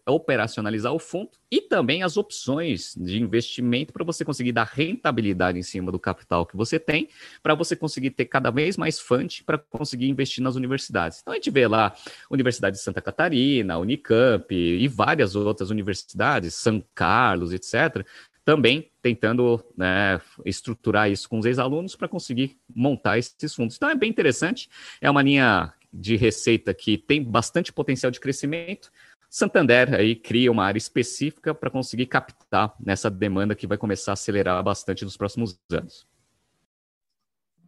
[0.05, 5.63] operacionalizar o fundo e também as opções de investimento para você conseguir dar rentabilidade em
[5.63, 7.09] cima do capital que você tem,
[7.43, 11.19] para você conseguir ter cada vez mais fonte para conseguir investir nas universidades.
[11.21, 11.95] Então a gente vê lá
[12.29, 18.05] Universidade de Santa Catarina, Unicamp e várias outras universidades, São Carlos, etc.,
[18.43, 23.75] também tentando né, estruturar isso com os ex-alunos para conseguir montar esses fundos.
[23.75, 24.69] Então é bem interessante,
[25.01, 28.91] é uma linha de receita que tem bastante potencial de crescimento.
[29.37, 34.13] Santander aí cria uma área específica para conseguir captar nessa demanda que vai começar a
[34.13, 36.07] acelerar bastante nos próximos anos.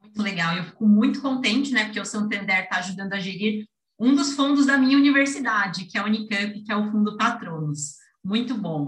[0.01, 3.67] Muito legal, eu fico muito contente, né, porque o Santander está ajudando a gerir
[3.99, 7.97] um dos fundos da minha universidade, que é a Unicamp, que é o Fundo Patronos.
[8.25, 8.87] Muito bom.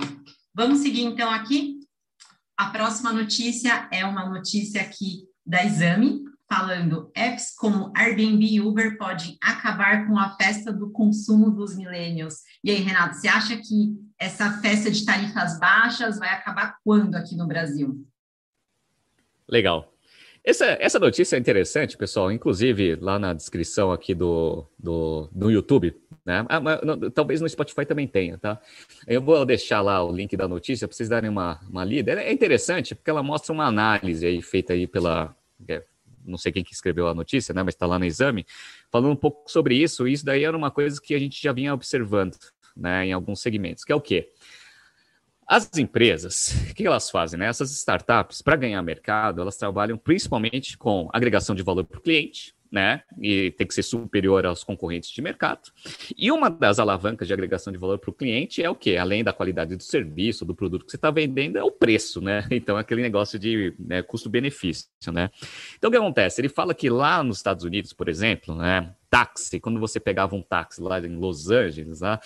[0.52, 1.82] Vamos seguir então aqui.
[2.58, 6.21] A próxima notícia é uma notícia aqui da Exame,
[6.52, 12.40] falando apps como Airbnb e Uber podem acabar com a festa do consumo dos millennials.
[12.62, 17.38] E aí, Renato, você acha que essa festa de tarifas baixas vai acabar quando aqui
[17.38, 18.06] no Brasil?
[19.48, 19.94] Legal.
[20.44, 22.30] Essa, essa notícia é interessante, pessoal.
[22.30, 26.46] Inclusive, lá na descrição aqui do, do, do YouTube, né?
[26.50, 28.60] Ah, mas, não, talvez no Spotify também tenha, tá?
[29.08, 32.12] Eu vou deixar lá o link da notícia para vocês darem uma, uma lida.
[32.12, 35.34] É interessante porque ela mostra uma análise aí feita aí pela
[35.68, 35.84] é,
[36.26, 38.46] não sei quem que escreveu a notícia, né, mas está lá no exame,
[38.92, 40.08] falando um pouco sobre isso.
[40.08, 42.38] Isso daí era uma coisa que a gente já vinha observando,
[42.76, 44.30] né, em alguns segmentos, que é o quê?
[45.48, 47.38] As empresas, o que elas fazem?
[47.38, 47.48] Né?
[47.48, 52.56] Essas startups, para ganhar mercado, elas trabalham principalmente com agregação de valor para o cliente,
[52.72, 53.04] né?
[53.20, 55.72] E tem que ser superior aos concorrentes de mercado.
[56.18, 58.96] E uma das alavancas de agregação de valor para o cliente é o quê?
[58.96, 62.48] Além da qualidade do serviço, do produto que você está vendendo, é o preço, né?
[62.62, 65.32] Então, aquele negócio de né, custo-benefício, né?
[65.78, 66.40] Então, o que acontece?
[66.40, 68.94] Ele fala que lá nos Estados Unidos, por exemplo, né?
[69.12, 72.18] Táxi, quando você pegava um táxi lá em Los Angeles, né,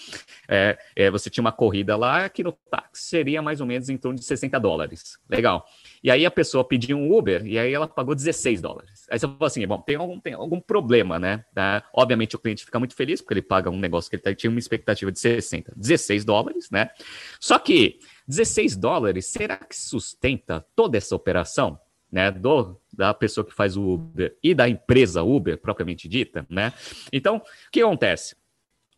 [0.48, 3.98] é, é, você tinha uma corrida lá que no táxi seria mais ou menos em
[3.98, 5.18] torno de 60 dólares.
[5.28, 5.66] Legal.
[6.04, 9.08] E aí a pessoa pediu um Uber e aí ela pagou 16 dólares.
[9.10, 11.44] Aí você falou assim, bom, tem algum, tem algum problema, né?
[11.56, 11.84] Tá?
[11.92, 14.52] Obviamente o cliente fica muito feliz porque ele paga um negócio que ele tá, tinha
[14.52, 16.92] uma expectativa de 60, 16 dólares, né?
[17.40, 21.80] Só que 16 dólares, será que sustenta toda essa operação?
[22.12, 26.74] Né, do, da pessoa que faz o Uber e da empresa Uber, propriamente dita, né?
[27.12, 28.36] Então, o que acontece?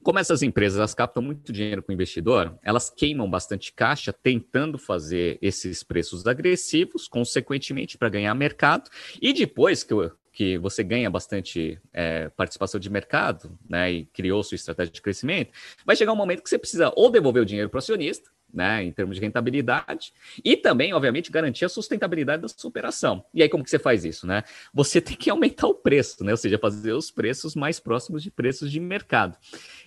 [0.03, 4.77] Como essas empresas elas captam muito dinheiro com o investidor, elas queimam bastante caixa tentando
[4.77, 8.89] fazer esses preços agressivos, consequentemente, para ganhar mercado.
[9.21, 9.93] E depois que,
[10.31, 15.51] que você ganha bastante é, participação de mercado né, e criou sua estratégia de crescimento,
[15.83, 18.83] vai chegar um momento que você precisa ou devolver o dinheiro para o acionista, né,
[18.83, 23.23] em termos de rentabilidade, e também, obviamente, garantir a sustentabilidade da sua operação.
[23.33, 24.43] E aí, como que você faz isso, né?
[24.73, 26.31] Você tem que aumentar o preço, né?
[26.31, 29.37] Ou seja, fazer os preços mais próximos de preços de mercado.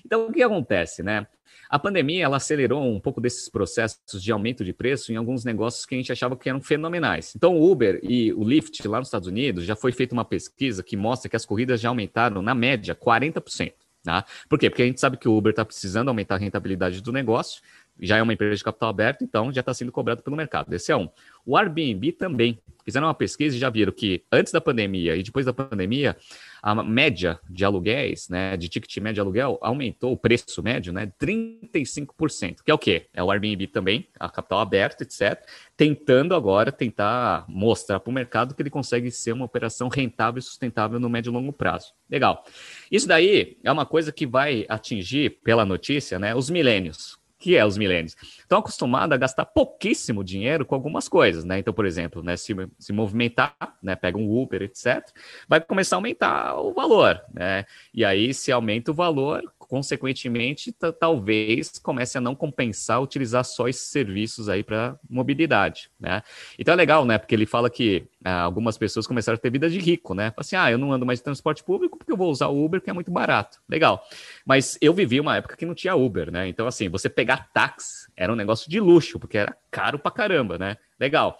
[0.04, 1.26] Então, o que acontece, né?
[1.68, 5.86] A pandemia ela acelerou um pouco desses processos de aumento de preço em alguns negócios
[5.86, 7.32] que a gente achava que eram fenomenais.
[7.36, 10.82] Então, o Uber e o Lyft lá nos Estados Unidos já foi feita uma pesquisa
[10.82, 13.72] que mostra que as corridas já aumentaram, na média, 40%.
[14.02, 14.24] Tá?
[14.48, 14.70] Por quê?
[14.70, 17.60] Porque a gente sabe que o Uber está precisando aumentar a rentabilidade do negócio,
[18.00, 20.72] já é uma empresa de capital aberto, então já está sendo cobrado pelo mercado.
[20.72, 21.08] Esse é um.
[21.44, 22.58] O Airbnb também.
[22.82, 26.16] Fizeram uma pesquisa e já viram que antes da pandemia e depois da pandemia,
[26.62, 31.12] a média de aluguéis, né, de ticket médio de aluguel, aumentou o preço médio, né,
[31.18, 33.06] 35%, que é o quê?
[33.12, 35.42] É o Airbnb também, a capital aberto, etc.,
[35.76, 40.42] tentando agora tentar mostrar para o mercado que ele consegue ser uma operação rentável e
[40.42, 41.92] sustentável no médio e longo prazo.
[42.08, 42.44] Legal.
[42.90, 47.64] Isso daí é uma coisa que vai atingir, pela notícia, né, os milênios que é
[47.64, 48.14] os milênios.
[48.38, 51.58] Estão acostumados a gastar pouquíssimo dinheiro com algumas coisas, né?
[51.58, 55.02] Então, por exemplo, né, se, se movimentar, né, pega um Uber, etc.,
[55.48, 57.64] vai começar a aumentar o valor, né?
[57.94, 63.88] E aí, se aumenta o valor, consequentemente, talvez comece a não compensar utilizar só esses
[63.88, 66.24] serviços aí para mobilidade, né?
[66.58, 67.16] Então é legal, né?
[67.18, 70.32] Porque ele fala que ah, algumas pessoas começaram a ter vida de rico, né?
[70.36, 72.80] Assim, ah, eu não ando mais de transporte público porque eu vou usar o Uber,
[72.80, 73.60] que é muito barato.
[73.68, 74.04] Legal.
[74.44, 76.48] Mas eu vivi uma época que não tinha Uber, né?
[76.48, 80.58] Então, assim, você pegar táxi era um negócio de luxo, porque era caro pra caramba,
[80.58, 80.78] né?
[80.98, 81.38] Legal.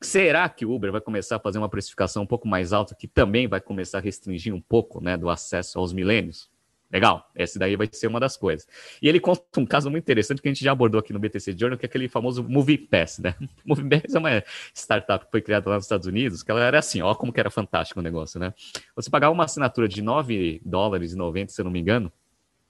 [0.00, 3.08] Será que o Uber vai começar a fazer uma precificação um pouco mais alta, que
[3.08, 6.53] também vai começar a restringir um pouco né, do acesso aos milênios?
[6.94, 8.68] Legal, essa daí vai ser uma das coisas.
[9.02, 11.56] E ele conta um caso muito interessante que a gente já abordou aqui no BTC
[11.58, 13.34] Journal, que é aquele famoso Movie Pass, né?
[13.66, 16.78] Movie Pass é uma startup que foi criada lá nos Estados Unidos, que ela era
[16.78, 18.54] assim, ó como que era fantástico o negócio, né?
[18.94, 22.12] Você pagava uma assinatura de 9 dólares e 90, se eu não me engano,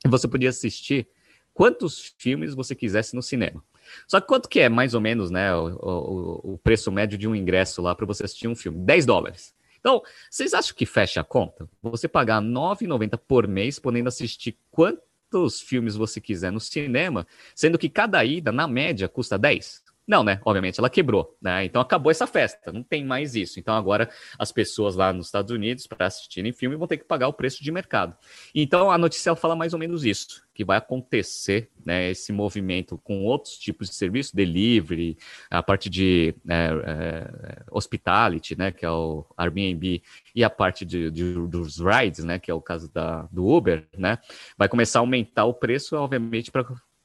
[0.03, 1.07] e você podia assistir
[1.53, 3.63] quantos filmes você quisesse no cinema.
[4.09, 7.29] Só que quanto que é, mais ou menos, né, o, o, o preço médio de
[7.29, 8.79] um ingresso lá para você assistir um filme?
[8.79, 9.54] 10 dólares.
[9.85, 11.69] Então, vocês acham que fecha a conta?
[11.83, 17.77] Você pagar R$ 9,90 por mês, podendo assistir quantos filmes você quiser no cinema, sendo
[17.77, 19.84] que cada ida, na média, custa 10.
[20.07, 20.39] Não, né?
[20.45, 21.65] Obviamente ela quebrou, né?
[21.65, 23.59] Então acabou essa festa, não tem mais isso.
[23.59, 27.29] Então agora as pessoas lá nos Estados Unidos para assistirem filme vão ter que pagar
[27.29, 28.15] o preço de mercado.
[28.55, 32.11] Então a notícia fala mais ou menos isso, que vai acontecer, né?
[32.11, 35.17] Esse movimento com outros tipos de serviço, delivery,
[35.51, 38.73] a parte de é, é, hospitality, né?
[38.73, 40.03] Que é o Airbnb
[40.35, 42.39] e a parte de, de, dos rides, né?
[42.39, 44.19] Que é o caso da, do Uber, né?
[44.59, 46.65] Vai começar a aumentar o preço, obviamente, para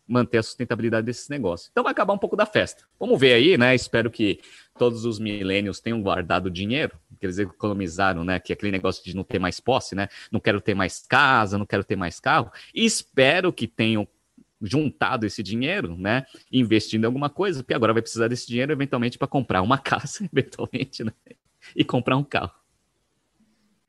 [0.09, 1.69] manter a sustentabilidade desses negócios.
[1.71, 2.83] Então vai acabar um pouco da festa.
[2.99, 3.75] Vamos ver aí, né?
[3.75, 4.41] Espero que
[4.77, 8.39] todos os milênios tenham guardado dinheiro, que eles economizaram, né?
[8.39, 10.07] Que é aquele negócio de não ter mais posse, né?
[10.31, 12.51] Não quero ter mais casa, não quero ter mais carro.
[12.73, 14.07] Espero que tenham
[14.61, 16.25] juntado esse dinheiro, né?
[16.51, 20.27] Investindo em alguma coisa, porque agora vai precisar desse dinheiro eventualmente para comprar uma casa,
[20.33, 21.13] eventualmente, né?
[21.75, 22.51] E comprar um carro.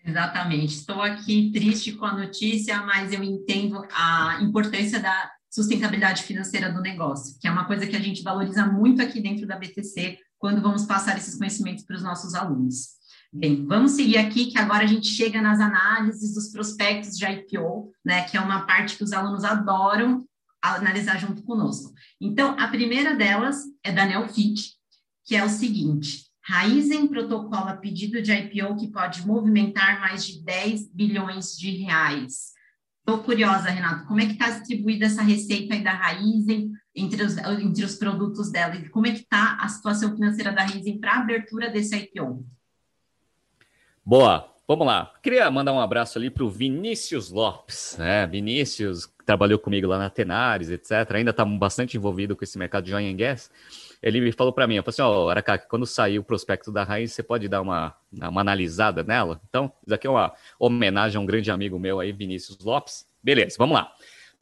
[0.05, 0.75] Exatamente.
[0.75, 6.81] Estou aqui triste com a notícia, mas eu entendo a importância da sustentabilidade financeira do
[6.81, 10.63] negócio, que é uma coisa que a gente valoriza muito aqui dentro da BTC quando
[10.63, 13.01] vamos passar esses conhecimentos para os nossos alunos.
[13.33, 17.93] Bem, vamos seguir aqui, que agora a gente chega nas análises dos prospectos de IPO,
[18.05, 20.27] né, que é uma parte que os alunos adoram
[20.63, 21.93] analisar junto conosco.
[22.21, 24.73] Então, a primeira delas é da Neofit,
[25.25, 30.93] que é o seguinte: Raizen protocola pedido de IPO que pode movimentar mais de 10
[30.93, 32.53] bilhões de reais.
[33.01, 37.37] Estou curiosa, Renato, como é que está distribuída essa receita aí da Raizen entre os,
[37.37, 38.77] entre os produtos dela?
[38.77, 42.47] E como é que está a situação financeira da Raizen para a abertura desse IPO?
[44.05, 45.13] Boa, vamos lá.
[45.23, 48.27] Queria mandar um abraço ali para o Vinícius Lopes, né?
[48.27, 51.13] Vinícius trabalhou comigo lá na Tenares, etc.
[51.15, 53.51] Ainda está bastante envolvido com esse mercado de and gas
[54.03, 56.73] ele me falou para mim, eu falei assim, ó, oh, Aracaki, quando sair o prospecto
[56.73, 59.41] da Raiz, você pode dar uma, uma analisada nela?
[59.49, 63.07] Então, isso aqui é uma homenagem a um grande amigo meu aí, Vinícius Lopes.
[63.23, 63.93] Beleza, vamos lá.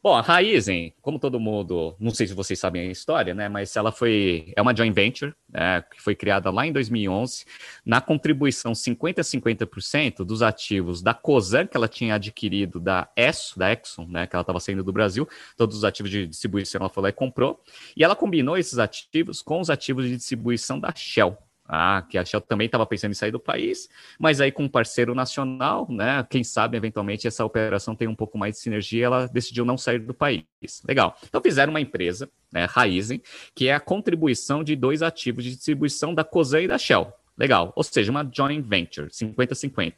[0.01, 3.75] Bom, a Raizen, como todo mundo, não sei se vocês sabem a história, né, mas
[3.75, 7.45] ela foi, é uma joint venture, né, que foi criada lá em 2011,
[7.85, 13.59] na contribuição 50 a 50% dos ativos da Cosan, que ela tinha adquirido da ESSO,
[13.59, 16.89] da Exxon, né, que ela estava saindo do Brasil, todos os ativos de distribuição ela
[16.89, 17.61] foi lá e comprou,
[17.97, 21.37] e ela combinou esses ativos com os ativos de distribuição da Shell,
[21.69, 23.89] ah, que a Shell também estava pensando em sair do país,
[24.19, 26.27] mas aí com um parceiro nacional, né?
[26.31, 29.99] Quem sabe eventualmente essa operação tem um pouco mais de sinergia, ela decidiu não sair
[29.99, 30.45] do país.
[30.87, 31.17] Legal.
[31.27, 33.21] Então fizeram uma empresa, né, Raizen,
[33.55, 37.13] que é a contribuição de dois ativos de distribuição da Cosan e da Shell.
[37.37, 39.95] Legal, ou seja, uma joint venture, 50-50.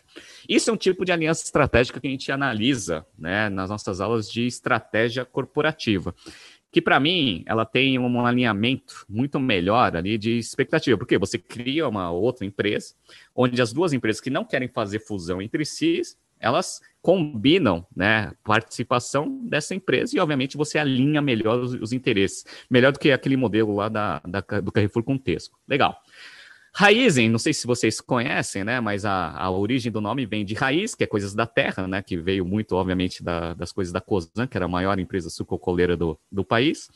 [0.47, 4.31] Isso é um tipo de aliança estratégica que a gente analisa né, nas nossas aulas
[4.31, 6.14] de estratégia corporativa
[6.73, 11.89] que para mim ela tem um alinhamento muito melhor ali de expectativa, porque você cria
[11.89, 12.95] uma outra empresa,
[13.35, 16.01] onde as duas empresas que não querem fazer fusão entre si,
[16.39, 22.93] elas combinam, né, participação dessa empresa e obviamente você alinha melhor os, os interesses, melhor
[22.93, 25.59] do que aquele modelo lá da, da do Carrefour com Tesco.
[25.68, 26.01] Legal.
[26.73, 28.81] Raizen, não sei se vocês conhecem, né?
[28.81, 32.03] Mas a, a origem do nome vem de raiz, que é coisas da terra, né?
[32.03, 35.97] Que veio muito, obviamente, da, das coisas da Cosan, que era a maior empresa sucocoleira
[35.97, 36.89] do, do país,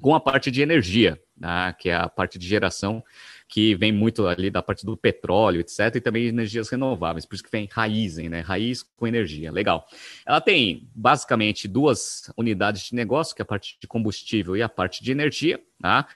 [0.00, 3.02] com a parte de energia, né, que é a parte de geração
[3.52, 7.44] que vem muito ali da parte do petróleo, etc., e também energias renováveis, por isso
[7.44, 8.40] que vem Raizen, né?
[8.40, 9.86] Raiz com energia, legal.
[10.24, 14.70] Ela tem basicamente duas unidades de negócio, que é a parte de combustível e a
[14.70, 16.08] parte de energia, tá?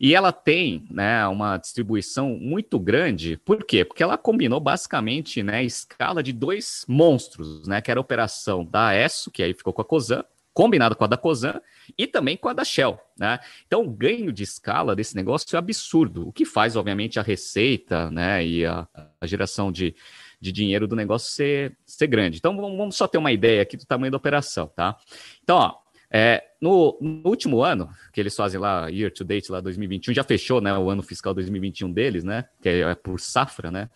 [0.00, 3.84] E ela tem, né, uma distribuição muito grande, por quê?
[3.84, 8.96] Porque ela combinou basicamente, né, escala de dois monstros, né, que era a operação da
[8.96, 11.60] ESSO, que aí ficou com a COSAN, combinado com a da COSAN
[11.96, 12.98] e também com a da Shell.
[13.18, 13.38] Né?
[13.66, 18.10] Então, o ganho de escala desse negócio é absurdo, o que faz, obviamente, a receita
[18.10, 18.86] né, e a,
[19.20, 19.94] a geração de,
[20.40, 22.38] de dinheiro do negócio ser, ser grande.
[22.38, 24.66] Então, vamos só ter uma ideia aqui do tamanho da operação.
[24.68, 24.96] Tá?
[25.42, 25.74] Então, ó,
[26.12, 30.24] é, no, no, último ano, que eles fazem lá, year to date, lá 2021, já
[30.24, 32.46] fechou né, o ano fiscal 2021 deles, né?
[32.60, 33.88] Que é por safra, né?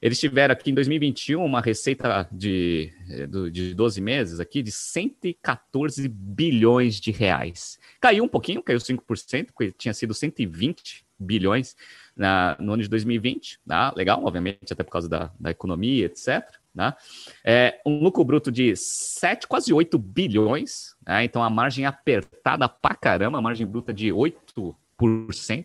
[0.00, 6.08] Eles tiveram aqui em 2021 uma receita de, eh, de 12 meses aqui de 114
[6.08, 7.78] bilhões de reais.
[8.00, 11.76] Caiu um pouquinho, caiu 5%, porque tinha sido 120 bilhões
[12.16, 13.60] na, no ano de 2020.
[13.66, 13.92] Tá?
[13.94, 16.42] Legal, obviamente, até por causa da, da economia, etc.
[16.74, 16.94] Né?
[17.44, 20.96] É, um lucro bruto de 7, quase 8 bilhões.
[21.06, 21.24] Né?
[21.24, 24.74] Então, a margem apertada pra caramba, a margem bruta de 8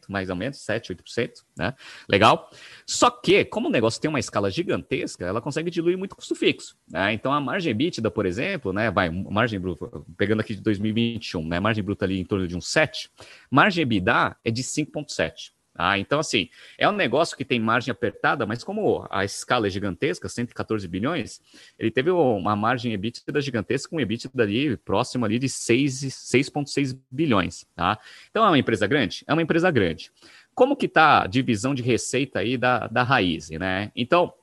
[0.10, 1.74] mais ou menos, 7, 8%, né?
[2.08, 2.50] Legal.
[2.86, 6.78] Só que, como o negócio tem uma escala gigantesca, ela consegue diluir muito custo fixo.
[6.90, 7.14] Né?
[7.14, 8.92] Então, a margem EBITDA, por exemplo, né?
[8.92, 11.60] Vai, margem bruta, pegando aqui de 2021, né?
[11.60, 13.10] Margem bruta ali em torno de um 7,
[13.50, 15.55] margem EBITDA é de 5,7.
[15.78, 19.70] Ah, então, assim, é um negócio que tem margem apertada, mas como a escala é
[19.70, 21.42] gigantesca, 114 bilhões,
[21.78, 27.68] ele teve uma margem EBITDA gigantesca, com um EBITDA ali próximo ali de 6,6 bilhões.
[27.76, 28.00] Tá?
[28.30, 29.24] Então, é uma empresa grande?
[29.28, 30.12] É uma empresa grande.
[30.54, 33.92] Como que está a divisão de receita aí da, da raiz, né?
[33.94, 34.34] Então,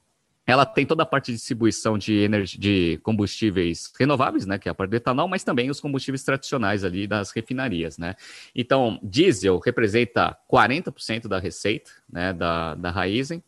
[0.52, 4.72] ela tem toda a parte de distribuição de, energia, de combustíveis renováveis, né, que é
[4.72, 8.14] a parte do etanol, mas também os combustíveis tradicionais ali das refinarias, né.
[8.54, 13.42] Então, diesel representa 40% da receita, né, da, da Raizen,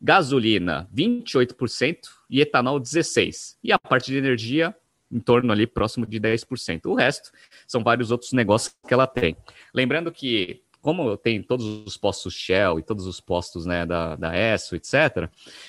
[0.00, 1.98] gasolina 28%
[2.28, 3.56] e etanol 16%.
[3.62, 4.74] E a parte de energia
[5.10, 6.86] em torno ali próximo de 10%.
[6.86, 7.30] O resto
[7.66, 9.36] são vários outros negócios que ela tem.
[9.72, 14.36] Lembrando que como tem todos os postos Shell e todos os postos né, da, da
[14.36, 15.28] ESSO, etc.,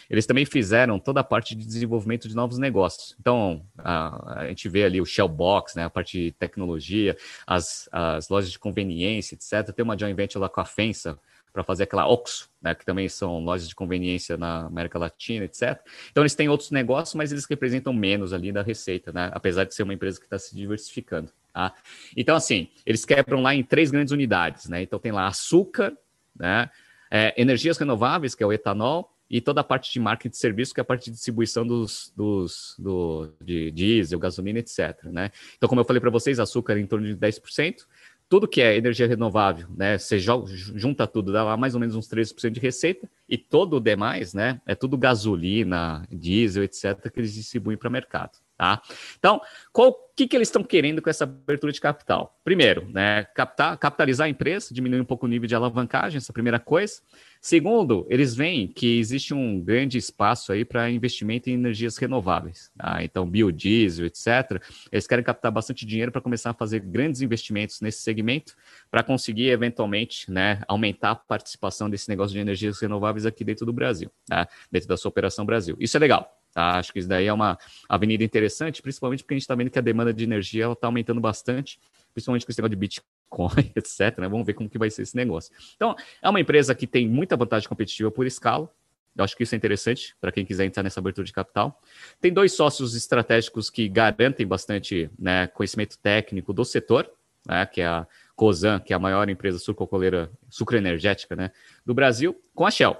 [0.09, 3.15] eles também fizeram toda a parte de desenvolvimento de novos negócios.
[3.19, 7.89] Então, a, a gente vê ali o Shell Box, né, a parte de tecnologia, as,
[7.91, 9.73] as lojas de conveniência, etc.
[9.73, 11.19] Tem uma joint venture lá com a Fensa,
[11.51, 15.79] para fazer aquela Oxo, né, que também são lojas de conveniência na América Latina, etc.
[16.11, 19.73] Então eles têm outros negócios, mas eles representam menos ali da receita, né, apesar de
[19.73, 21.31] ser uma empresa que está se diversificando.
[21.53, 21.73] Tá?
[22.15, 24.81] Então, assim, eles quebram lá em três grandes unidades, né?
[24.81, 25.97] Então tem lá açúcar,
[26.35, 26.69] né?
[27.11, 30.73] É, energias renováveis, que é o etanol, e toda a parte de marketing de serviço,
[30.73, 35.03] que é a parte de distribuição dos, dos do, de diesel, gasolina, etc.
[35.03, 35.31] Né?
[35.55, 37.85] Então, como eu falei para vocês, açúcar é em torno de 10%,
[38.27, 39.97] tudo que é energia renovável, né?
[39.97, 43.79] Você junta tudo, dá lá mais ou menos uns 13% de receita, e todo o
[43.79, 44.61] demais, né?
[44.67, 48.37] É tudo gasolina, diesel, etc., que eles distribuem para o mercado.
[48.59, 48.81] Tá?
[49.17, 49.39] Então,
[49.73, 52.37] o que, que eles estão querendo com essa abertura de capital?
[52.43, 56.33] Primeiro, né, captar, capitalizar a empresa, diminuir um pouco o nível de alavancagem, essa é
[56.33, 56.95] primeira coisa.
[57.39, 62.69] Segundo, eles veem que existe um grande espaço aí para investimento em energias renováveis.
[62.77, 63.01] Tá?
[63.01, 64.61] Então, biodiesel, etc.
[64.91, 68.57] Eles querem captar bastante dinheiro para começar a fazer grandes investimentos nesse segmento,
[68.91, 73.71] para conseguir, eventualmente, né, aumentar a participação desse negócio de energias renováveis aqui dentro do
[73.71, 74.49] Brasil, tá?
[74.69, 75.77] dentro da sua operação Brasil.
[75.79, 76.29] Isso é legal.
[76.59, 76.71] Tá?
[76.71, 77.57] Acho que isso daí é uma
[77.87, 81.21] avenida interessante, principalmente porque a gente está vendo que a demanda de energia está aumentando
[81.21, 81.79] bastante,
[82.13, 84.17] principalmente com esse negócio de Bitcoin, etc.
[84.17, 84.27] Né?
[84.27, 85.55] Vamos ver como que vai ser esse negócio.
[85.77, 88.69] Então, é uma empresa que tem muita vantagem competitiva por escala.
[89.15, 91.81] Eu acho que isso é interessante para quem quiser entrar nessa abertura de capital.
[92.19, 97.09] Tem dois sócios estratégicos que garantem bastante né, conhecimento técnico do setor,
[97.47, 98.05] né, que é a
[98.35, 101.51] Cosan, que é a maior empresa sucrocoleira, sucroenergética né,
[101.85, 102.97] do Brasil, com a Shell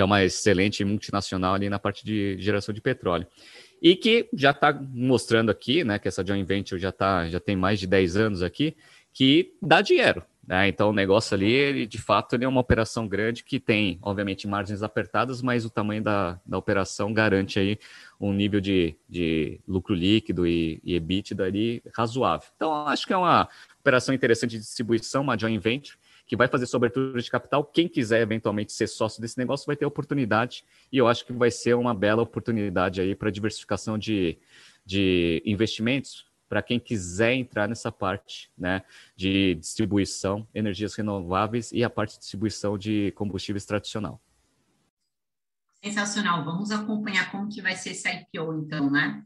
[0.00, 3.26] que é uma excelente multinacional ali na parte de geração de petróleo.
[3.82, 7.54] E que já está mostrando aqui, né, que essa joint venture já, tá, já tem
[7.54, 8.74] mais de 10 anos aqui,
[9.12, 10.24] que dá dinheiro.
[10.46, 10.68] Né?
[10.68, 14.48] Então o negócio ali, ele, de fato, ele é uma operação grande que tem, obviamente,
[14.48, 17.78] margens apertadas, mas o tamanho da, da operação garante aí
[18.18, 22.48] um nível de, de lucro líquido e, e EBITDA ali razoável.
[22.56, 23.46] Então, acho que é uma
[23.78, 25.98] operação interessante de distribuição, uma joint venture,
[26.30, 27.64] que vai fazer sua abertura de capital.
[27.64, 31.50] Quem quiser eventualmente ser sócio desse negócio vai ter oportunidade, e eu acho que vai
[31.50, 34.38] ser uma bela oportunidade aí para diversificação de,
[34.86, 38.82] de investimentos para quem quiser entrar nessa parte né,
[39.16, 44.22] de distribuição, energias renováveis e a parte de distribuição de combustíveis tradicional.
[45.82, 46.44] Sensacional.
[46.44, 49.24] Vamos acompanhar como que vai ser esse IPO, então, né?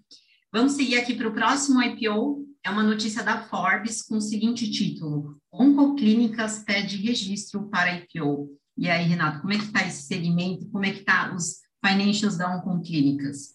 [0.50, 2.46] Vamos seguir aqui para o próximo IPO.
[2.64, 8.58] É uma notícia da Forbes com o seguinte título: Oncoclínicas pede registro para IPO.
[8.74, 10.66] E aí, Renato, como é que está esse segmento?
[10.70, 13.54] Como é que está os financials da Oncoclínicas?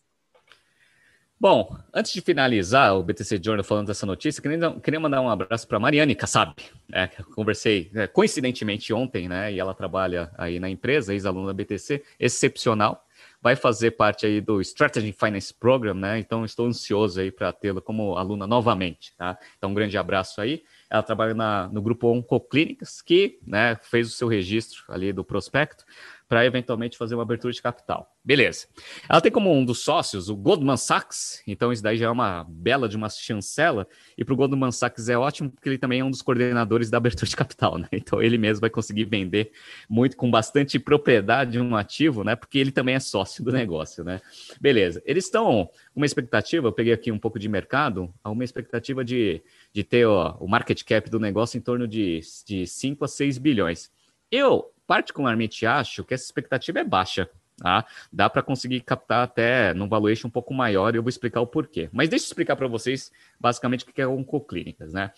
[1.41, 5.67] Bom, antes de finalizar o BTC Journal falando dessa notícia, queria, queria mandar um abraço
[5.67, 6.53] para Mariane Kassab.
[6.87, 9.51] Né, conversei é, coincidentemente ontem, né?
[9.51, 13.03] E ela trabalha aí na empresa, ex-aluna da BTC, excepcional.
[13.41, 16.19] Vai fazer parte aí do Strategy Finance Program, né?
[16.19, 19.37] Então estou ansioso aí para tê-la como aluna novamente, tá?
[19.57, 20.63] Então um grande abraço aí.
[20.89, 25.85] Ela trabalha na, no grupo Oncoclínicas, que né, fez o seu registro ali do prospecto
[26.29, 28.15] para eventualmente fazer uma abertura de capital.
[28.23, 28.67] Beleza.
[29.09, 32.45] Ela tem como um dos sócios o Goldman Sachs, então isso daí já é uma
[32.47, 36.05] bela de uma chancela, e para o Goldman Sachs é ótimo porque ele também é
[36.05, 37.87] um dos coordenadores da abertura de capital, né?
[37.91, 39.51] Então ele mesmo vai conseguir vender
[39.89, 42.35] muito com bastante propriedade um ativo, né?
[42.35, 44.21] Porque ele também é sócio do negócio, né?
[44.61, 45.01] Beleza.
[45.05, 49.41] Eles estão uma expectativa, eu peguei aqui um pouco de mercado, uma expectativa de,
[49.73, 53.39] de ter ó, o market cap do negócio em torno de, de 5 a 6
[53.39, 53.91] bilhões.
[54.31, 57.29] Eu particularmente acho que essa expectativa é baixa.
[57.57, 57.85] Tá?
[58.11, 61.45] Dá para conseguir captar até num valuation um pouco maior e eu vou explicar o
[61.45, 61.89] porquê.
[61.91, 65.11] Mas deixa eu explicar para vocês basicamente o que é Oncoclínicas, né?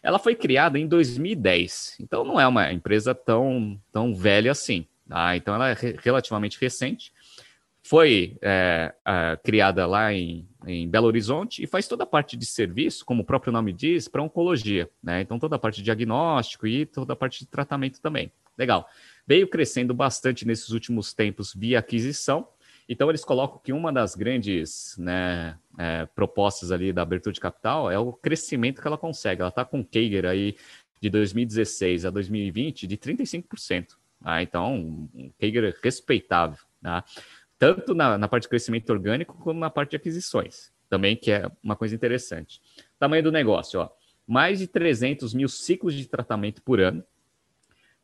[0.00, 4.86] Ela foi criada em 2010, então não é uma empresa tão, tão velha assim.
[5.08, 5.36] Tá?
[5.36, 7.12] Então ela é re relativamente recente.
[7.82, 12.46] Foi é, é, criada lá em, em Belo Horizonte e faz toda a parte de
[12.46, 14.88] serviço, como o próprio nome diz, para oncologia.
[15.02, 15.22] Né?
[15.22, 18.88] Então toda a parte de diagnóstico e toda a parte de tratamento também Legal.
[19.26, 22.48] Veio crescendo bastante nesses últimos tempos via aquisição.
[22.88, 27.90] Então, eles colocam que uma das grandes né, é, propostas ali da abertura de capital
[27.90, 29.40] é o crescimento que ela consegue.
[29.40, 29.88] Ela está com o
[30.28, 30.56] aí
[31.00, 33.96] de 2016 a 2020 de 35%.
[34.22, 34.42] Tá?
[34.42, 36.64] Então, um Kager respeitável.
[36.80, 37.04] Tá?
[37.58, 40.72] Tanto na, na parte de crescimento orgânico como na parte de aquisições.
[40.88, 42.60] Também, que é uma coisa interessante.
[42.98, 43.90] Tamanho do negócio, ó.
[44.24, 47.04] Mais de 300 mil ciclos de tratamento por ano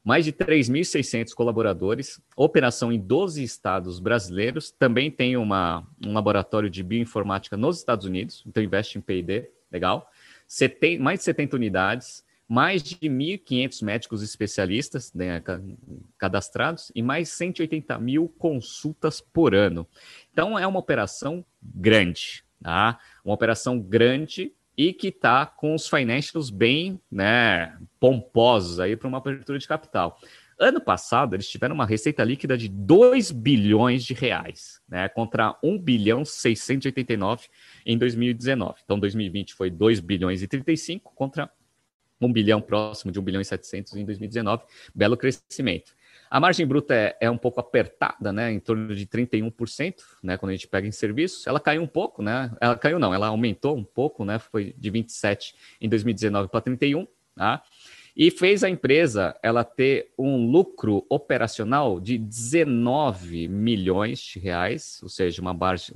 [0.05, 6.83] mais de 3.600 colaboradores, operação em 12 estados brasileiros, também tem uma, um laboratório de
[6.83, 10.11] bioinformática nos Estados Unidos, então investe em P&D, legal.
[10.99, 15.43] mais de 70 unidades, mais de 1.500 médicos especialistas né,
[16.19, 19.87] cadastrados e mais 180 mil consultas por ano.
[20.33, 22.99] Então é uma operação grande, tá?
[23.25, 29.19] Uma operação grande e que está com os financials bem né, pomposos aí para uma
[29.19, 30.19] abertura de capital.
[30.59, 35.79] Ano passado, eles tiveram uma receita líquida de 2 bilhões de reais, né, contra 1
[35.79, 37.49] bilhão 689
[37.85, 38.81] em 2019.
[38.85, 41.51] Então, 2020 foi 2 bilhões e 35 contra
[42.21, 44.63] 1 bilhão próximo de 1 bilhão e 700 em 2019.
[44.95, 45.93] Belo crescimento.
[46.33, 50.49] A margem bruta é, é, um pouco apertada, né, em torno de 31%, né, quando
[50.49, 51.47] a gente pega em serviços.
[51.47, 52.51] Ela caiu um pouco, né?
[52.59, 54.39] Ela caiu não, ela aumentou um pouco, né?
[54.39, 57.07] Foi de 27 em 2019 para 31,
[57.37, 57.63] tá?
[58.17, 65.11] E fez a empresa ela ter um lucro operacional de 19 milhões de reais, ou
[65.11, 65.95] seja, uma margem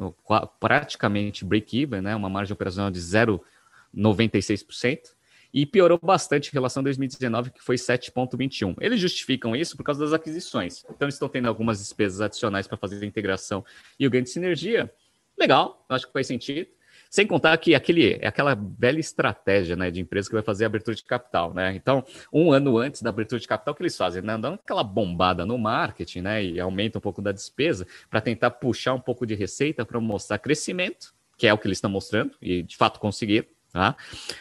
[0.61, 2.15] praticamente break-even, né?
[2.15, 5.16] Uma margem operacional de 0,96%
[5.57, 8.77] e piorou bastante em relação a 2019, que foi 7,21.
[8.79, 10.85] Eles justificam isso por causa das aquisições.
[10.85, 13.65] Então, eles estão tendo algumas despesas adicionais para fazer a integração
[13.99, 14.93] e o ganho de sinergia.
[15.35, 16.69] Legal, acho que faz sentido.
[17.09, 20.67] Sem contar que aquele, é aquela velha estratégia né, de empresa que vai fazer a
[20.67, 21.55] abertura de capital.
[21.55, 21.75] Né?
[21.75, 24.21] Então, um ano antes da abertura de capital, o que eles fazem?
[24.21, 24.37] Né?
[24.37, 28.93] Dão aquela bombada no marketing né, e aumenta um pouco da despesa para tentar puxar
[28.93, 32.63] um pouco de receita para mostrar crescimento, que é o que eles estão mostrando, e
[32.63, 33.97] de fato conseguiram tá?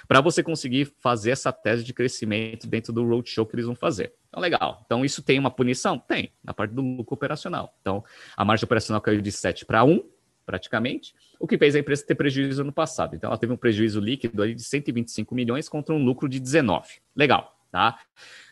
[0.08, 4.14] Para você conseguir fazer essa tese de crescimento dentro do roadshow que eles vão fazer.
[4.30, 4.82] Então, legal.
[4.86, 6.00] Então, isso tem uma punição?
[6.00, 7.76] Tem, na parte do lucro operacional.
[7.82, 8.04] Então,
[8.36, 10.04] a margem operacional caiu de 7 para 1,
[10.46, 13.16] praticamente, o que fez a empresa ter prejuízo no passado.
[13.16, 16.88] Então, ela teve um prejuízo líquido ali de 125 milhões contra um lucro de 19.
[17.16, 18.00] Legal, tá?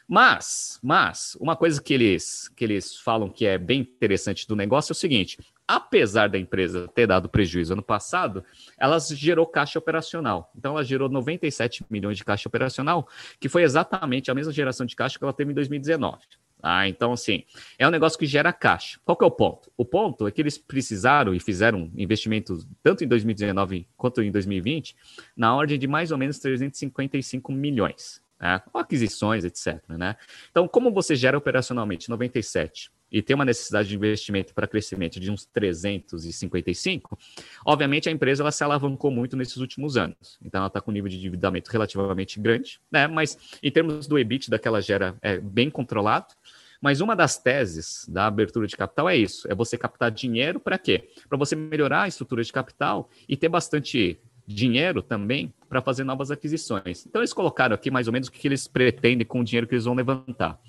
[0.07, 4.91] Mas, mas, uma coisa que eles, que eles falam que é bem interessante do negócio
[4.91, 5.38] é o seguinte:
[5.68, 8.43] apesar da empresa ter dado prejuízo ano passado,
[8.78, 10.51] ela gerou caixa operacional.
[10.55, 13.07] Então, ela gerou 97 milhões de caixa operacional,
[13.39, 16.20] que foi exatamente a mesma geração de caixa que ela teve em 2019.
[16.66, 17.43] Ah, então, assim,
[17.78, 18.97] é um negócio que gera caixa.
[19.03, 19.70] Qual que é o ponto?
[19.76, 24.95] O ponto é que eles precisaram e fizeram investimentos tanto em 2019 quanto em 2020
[25.36, 28.24] na ordem de mais ou menos 355 milhões.
[28.39, 28.61] Né?
[28.74, 29.82] aquisições, etc.
[29.89, 30.18] Né?
[30.51, 35.30] Então, como você gera operacionalmente 97 e tem uma necessidade de investimento para crescimento de
[35.30, 37.16] uns 355,
[37.64, 40.39] obviamente a empresa ela se alavancou muito nesses últimos anos.
[40.43, 43.07] Então ela está com um nível de endividamento relativamente grande, né?
[43.07, 46.34] Mas em termos do EBIT daquela gera é bem controlado.
[46.82, 50.78] Mas uma das teses da abertura de capital é isso: é você captar dinheiro para
[50.78, 51.07] quê?
[51.30, 56.32] Para você melhorar a estrutura de capital e ter bastante dinheiro também para fazer novas
[56.32, 57.05] aquisições.
[57.05, 59.76] Então eles colocaram aqui mais ou menos o que eles pretendem com o dinheiro que
[59.76, 60.59] eles vão levantar.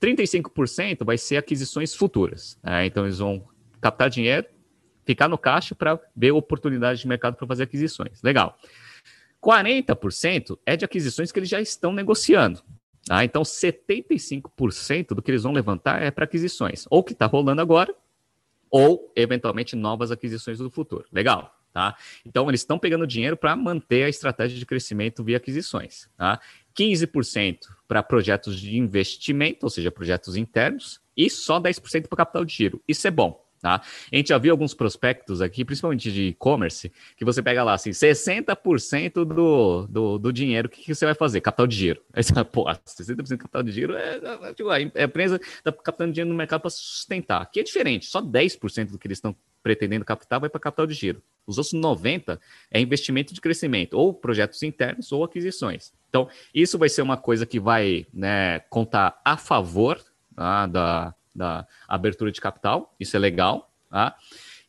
[0.00, 2.58] 35% vai ser aquisições futuras.
[2.62, 2.86] Né?
[2.86, 3.46] Então, eles vão
[3.80, 4.46] captar dinheiro,
[5.04, 8.22] ficar no caixa para ver oportunidades de mercado para fazer aquisições.
[8.22, 8.58] Legal.
[9.42, 12.62] 40% é de aquisições que eles já estão negociando.
[13.06, 13.24] Tá?
[13.24, 17.94] Então, 75% do que eles vão levantar é para aquisições, ou que está rolando agora,
[18.70, 21.04] ou eventualmente novas aquisições do futuro.
[21.12, 21.54] Legal.
[21.74, 21.96] Tá?
[22.24, 26.08] Então, eles estão pegando dinheiro para manter a estratégia de crescimento via aquisições.
[26.16, 26.40] Tá?
[26.78, 27.58] 15%
[27.88, 32.80] para projetos de investimento, ou seja, projetos internos, e só 10% para capital de giro.
[32.86, 33.44] Isso é bom.
[33.60, 33.82] Tá?
[34.12, 37.90] A gente já viu alguns prospectos aqui, principalmente de e-commerce, que você pega lá assim,
[37.90, 41.40] 60% do, do, do dinheiro, o que, que, você vai fazer?
[41.40, 42.00] Capital de giro.
[42.12, 45.72] Aí você fala, pô, 60% de capital de giro é, é, tipo, a empresa está
[45.72, 47.42] captando dinheiro no mercado para sustentar.
[47.42, 49.34] Aqui é diferente, só 10% do que eles estão
[49.64, 51.22] pretendendo captar vai para capital de giro.
[51.46, 52.38] Os outros 90%
[52.70, 55.90] é investimento de crescimento, ou projetos internos ou aquisições.
[56.10, 59.98] Então, isso vai ser uma coisa que vai né, contar a favor
[60.36, 63.72] tá, da, da abertura de capital, isso é legal.
[63.90, 64.14] Tá?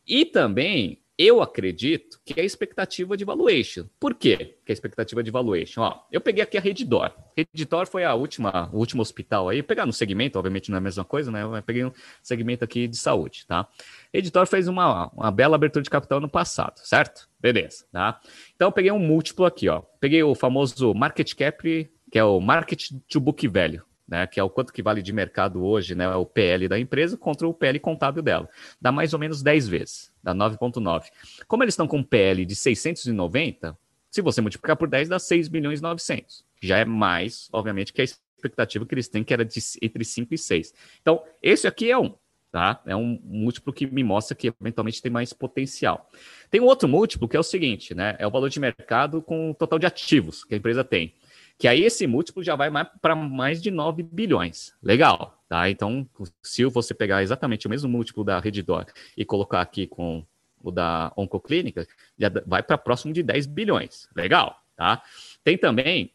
[0.06, 3.86] E também eu acredito que é a expectativa de valuation.
[3.98, 4.58] Por quê?
[4.64, 5.80] Que é a expectativa de valuation.
[5.80, 7.10] Ó, eu peguei aqui a Redditor.
[7.34, 9.62] Redditor foi a última, o último hospital aí.
[9.62, 11.42] Pegar no segmento, obviamente não é a mesma coisa, né?
[11.42, 11.92] Eu peguei um
[12.22, 13.66] segmento aqui de saúde, tá?
[14.12, 17.28] Redditor fez uma, uma bela abertura de capital no passado, certo?
[17.40, 18.20] Beleza, tá?
[18.54, 19.80] Então eu peguei um múltiplo aqui, ó.
[19.98, 23.85] Peguei o famoso market cap, que é o market to book value.
[24.06, 27.16] Né, que é o quanto que vale de mercado hoje, né, o PL da empresa
[27.16, 28.48] contra o PL contábil dela.
[28.80, 31.06] Dá mais ou menos 10 vezes, dá 9,9.
[31.46, 33.76] Como eles estão com um PL de 690,
[34.10, 36.44] se você multiplicar por 10, dá 6 milhões e 900.
[36.62, 40.32] Já é mais, obviamente, que a expectativa que eles têm, que era de entre 5
[40.32, 40.72] e 6.
[41.02, 42.14] Então, esse aqui é um,
[42.50, 42.80] tá?
[42.86, 46.08] É um múltiplo que me mostra que eventualmente tem mais potencial.
[46.50, 48.16] Tem um outro múltiplo que é o seguinte, né?
[48.18, 51.12] É o valor de mercado com o total de ativos que a empresa tem.
[51.58, 54.74] Que aí esse múltiplo já vai para mais de 9 bilhões.
[54.82, 55.70] Legal, tá?
[55.70, 56.06] Então,
[56.42, 58.86] se você pegar exatamente o mesmo múltiplo da Redditor
[59.16, 60.24] e colocar aqui com
[60.62, 61.86] o da Oncoclínica,
[62.18, 64.08] já vai para próximo de 10 bilhões.
[64.14, 65.02] Legal, tá?
[65.42, 66.12] Tem também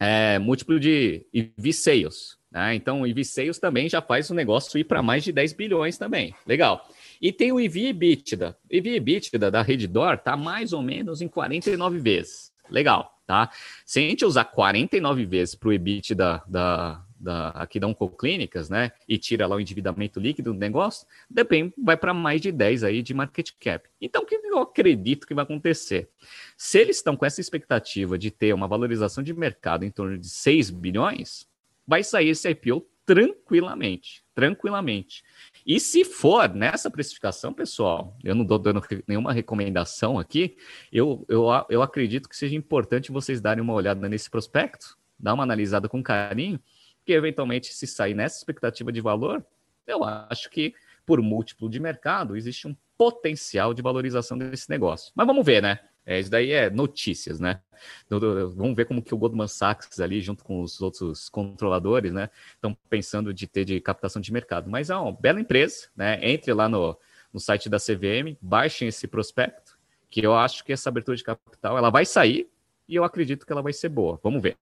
[0.00, 2.74] é, múltiplo de EV Sales, né?
[2.74, 5.96] Então, o EV Sales também já faz o negócio ir para mais de 10 bilhões
[5.96, 6.34] também.
[6.46, 6.86] Legal.
[7.20, 8.56] E tem o EV EBITDA.
[8.68, 12.51] EV EBITDA da Redditor está mais ou menos em 49 vezes.
[12.72, 13.50] Legal, tá?
[13.84, 18.90] Se a gente usar 49 vezes para o EBITDA da, da, aqui da Oncoclínicas, né,
[19.06, 23.02] e tira lá o endividamento líquido do negócio, depende, vai para mais de 10 aí
[23.02, 23.88] de market cap.
[24.00, 26.08] Então, o que eu acredito que vai acontecer?
[26.56, 30.28] Se eles estão com essa expectativa de ter uma valorização de mercado em torno de
[30.28, 31.46] 6 bilhões,
[31.86, 35.22] vai sair esse IPO tranquilamente, tranquilamente.
[35.66, 40.56] E se for nessa precificação, pessoal, eu não estou dando nenhuma recomendação aqui,
[40.92, 45.42] eu, eu, eu acredito que seja importante vocês darem uma olhada nesse prospecto, dar uma
[45.42, 46.60] analisada com carinho,
[47.04, 49.44] que eventualmente, se sair nessa expectativa de valor,
[49.86, 55.12] eu acho que por múltiplo de mercado existe um potencial de valorização desse negócio.
[55.14, 55.80] Mas vamos ver, né?
[56.04, 57.60] É, isso daí é notícias, né?
[58.08, 62.76] Vamos ver como que o Goldman Sachs ali, junto com os outros controladores, né, estão
[62.88, 64.70] pensando de ter de captação de mercado.
[64.70, 66.18] Mas é uma bela empresa, né?
[66.22, 66.96] Entre lá no,
[67.32, 69.78] no site da CVM, baixem esse prospecto,
[70.10, 72.48] que eu acho que essa abertura de capital ela vai sair
[72.88, 74.20] e eu acredito que ela vai ser boa.
[74.22, 74.56] Vamos ver.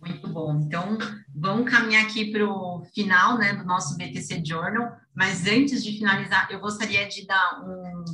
[0.00, 0.60] Muito bom.
[0.60, 0.98] Então,
[1.34, 6.48] vamos caminhar aqui para o final né, do nosso BTC Journal, mas antes de finalizar,
[6.50, 8.04] eu gostaria de dar um,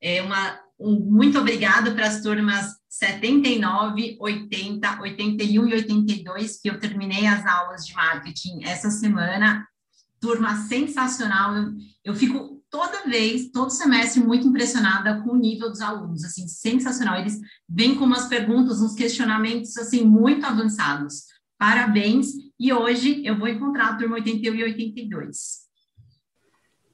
[0.00, 6.78] é, uma, um muito obrigado para as turmas 79, 80, 81 e 82, que eu
[6.78, 9.66] terminei as aulas de marketing essa semana.
[10.20, 11.56] Turma sensacional.
[11.56, 11.72] Eu,
[12.04, 17.20] eu fico toda vez, todo semestre, muito impressionada com o nível dos alunos, assim, sensacional.
[17.20, 21.24] Eles vêm com umas perguntas, uns questionamentos, assim, muito avançados.
[21.56, 22.28] Parabéns.
[22.58, 25.64] E hoje eu vou encontrar a turma 81 e 82.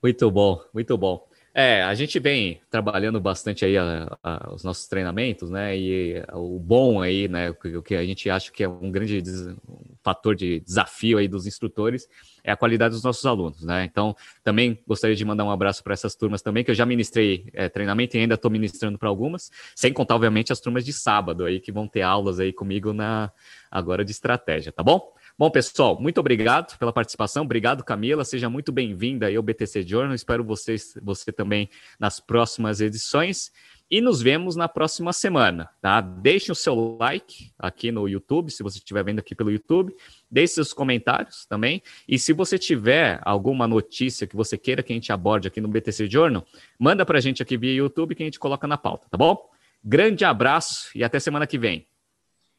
[0.03, 1.30] Muito bom, muito bom.
[1.53, 5.77] É, a gente vem trabalhando bastante aí a, a, os nossos treinamentos, né?
[5.77, 7.51] E o bom aí, né?
[7.51, 9.57] O que a gente acha que é um grande des, um
[10.01, 12.09] fator de desafio aí dos instrutores
[12.45, 13.85] é a qualidade dos nossos alunos, né?
[13.85, 17.49] Então, também gostaria de mandar um abraço para essas turmas também, que eu já ministrei
[17.53, 21.45] é, treinamento e ainda estou ministrando para algumas, sem contar, obviamente, as turmas de sábado
[21.45, 23.31] aí que vão ter aulas aí comigo na
[23.69, 25.13] agora de estratégia, tá bom?
[25.41, 27.45] Bom, pessoal, muito obrigado pela participação.
[27.45, 28.27] Obrigado, Camila.
[28.27, 30.15] Seja muito bem-vinda aí ao BTC Journal.
[30.15, 33.51] Espero vocês, você também nas próximas edições.
[33.91, 36.03] E nos vemos na próxima semana, tá?
[36.03, 39.97] Deixe o seu like aqui no YouTube, se você estiver vendo aqui pelo YouTube.
[40.31, 41.83] Deixe seus comentários também.
[42.07, 45.69] E se você tiver alguma notícia que você queira que a gente aborde aqui no
[45.69, 46.45] BTC Journal,
[46.79, 49.49] manda para a gente aqui via YouTube que a gente coloca na pauta, tá bom?
[49.83, 51.87] Grande abraço e até semana que vem.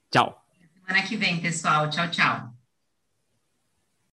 [0.09, 0.43] Tchau.
[0.73, 1.87] Semana que vem, pessoal.
[1.87, 2.60] Tchau, tchau.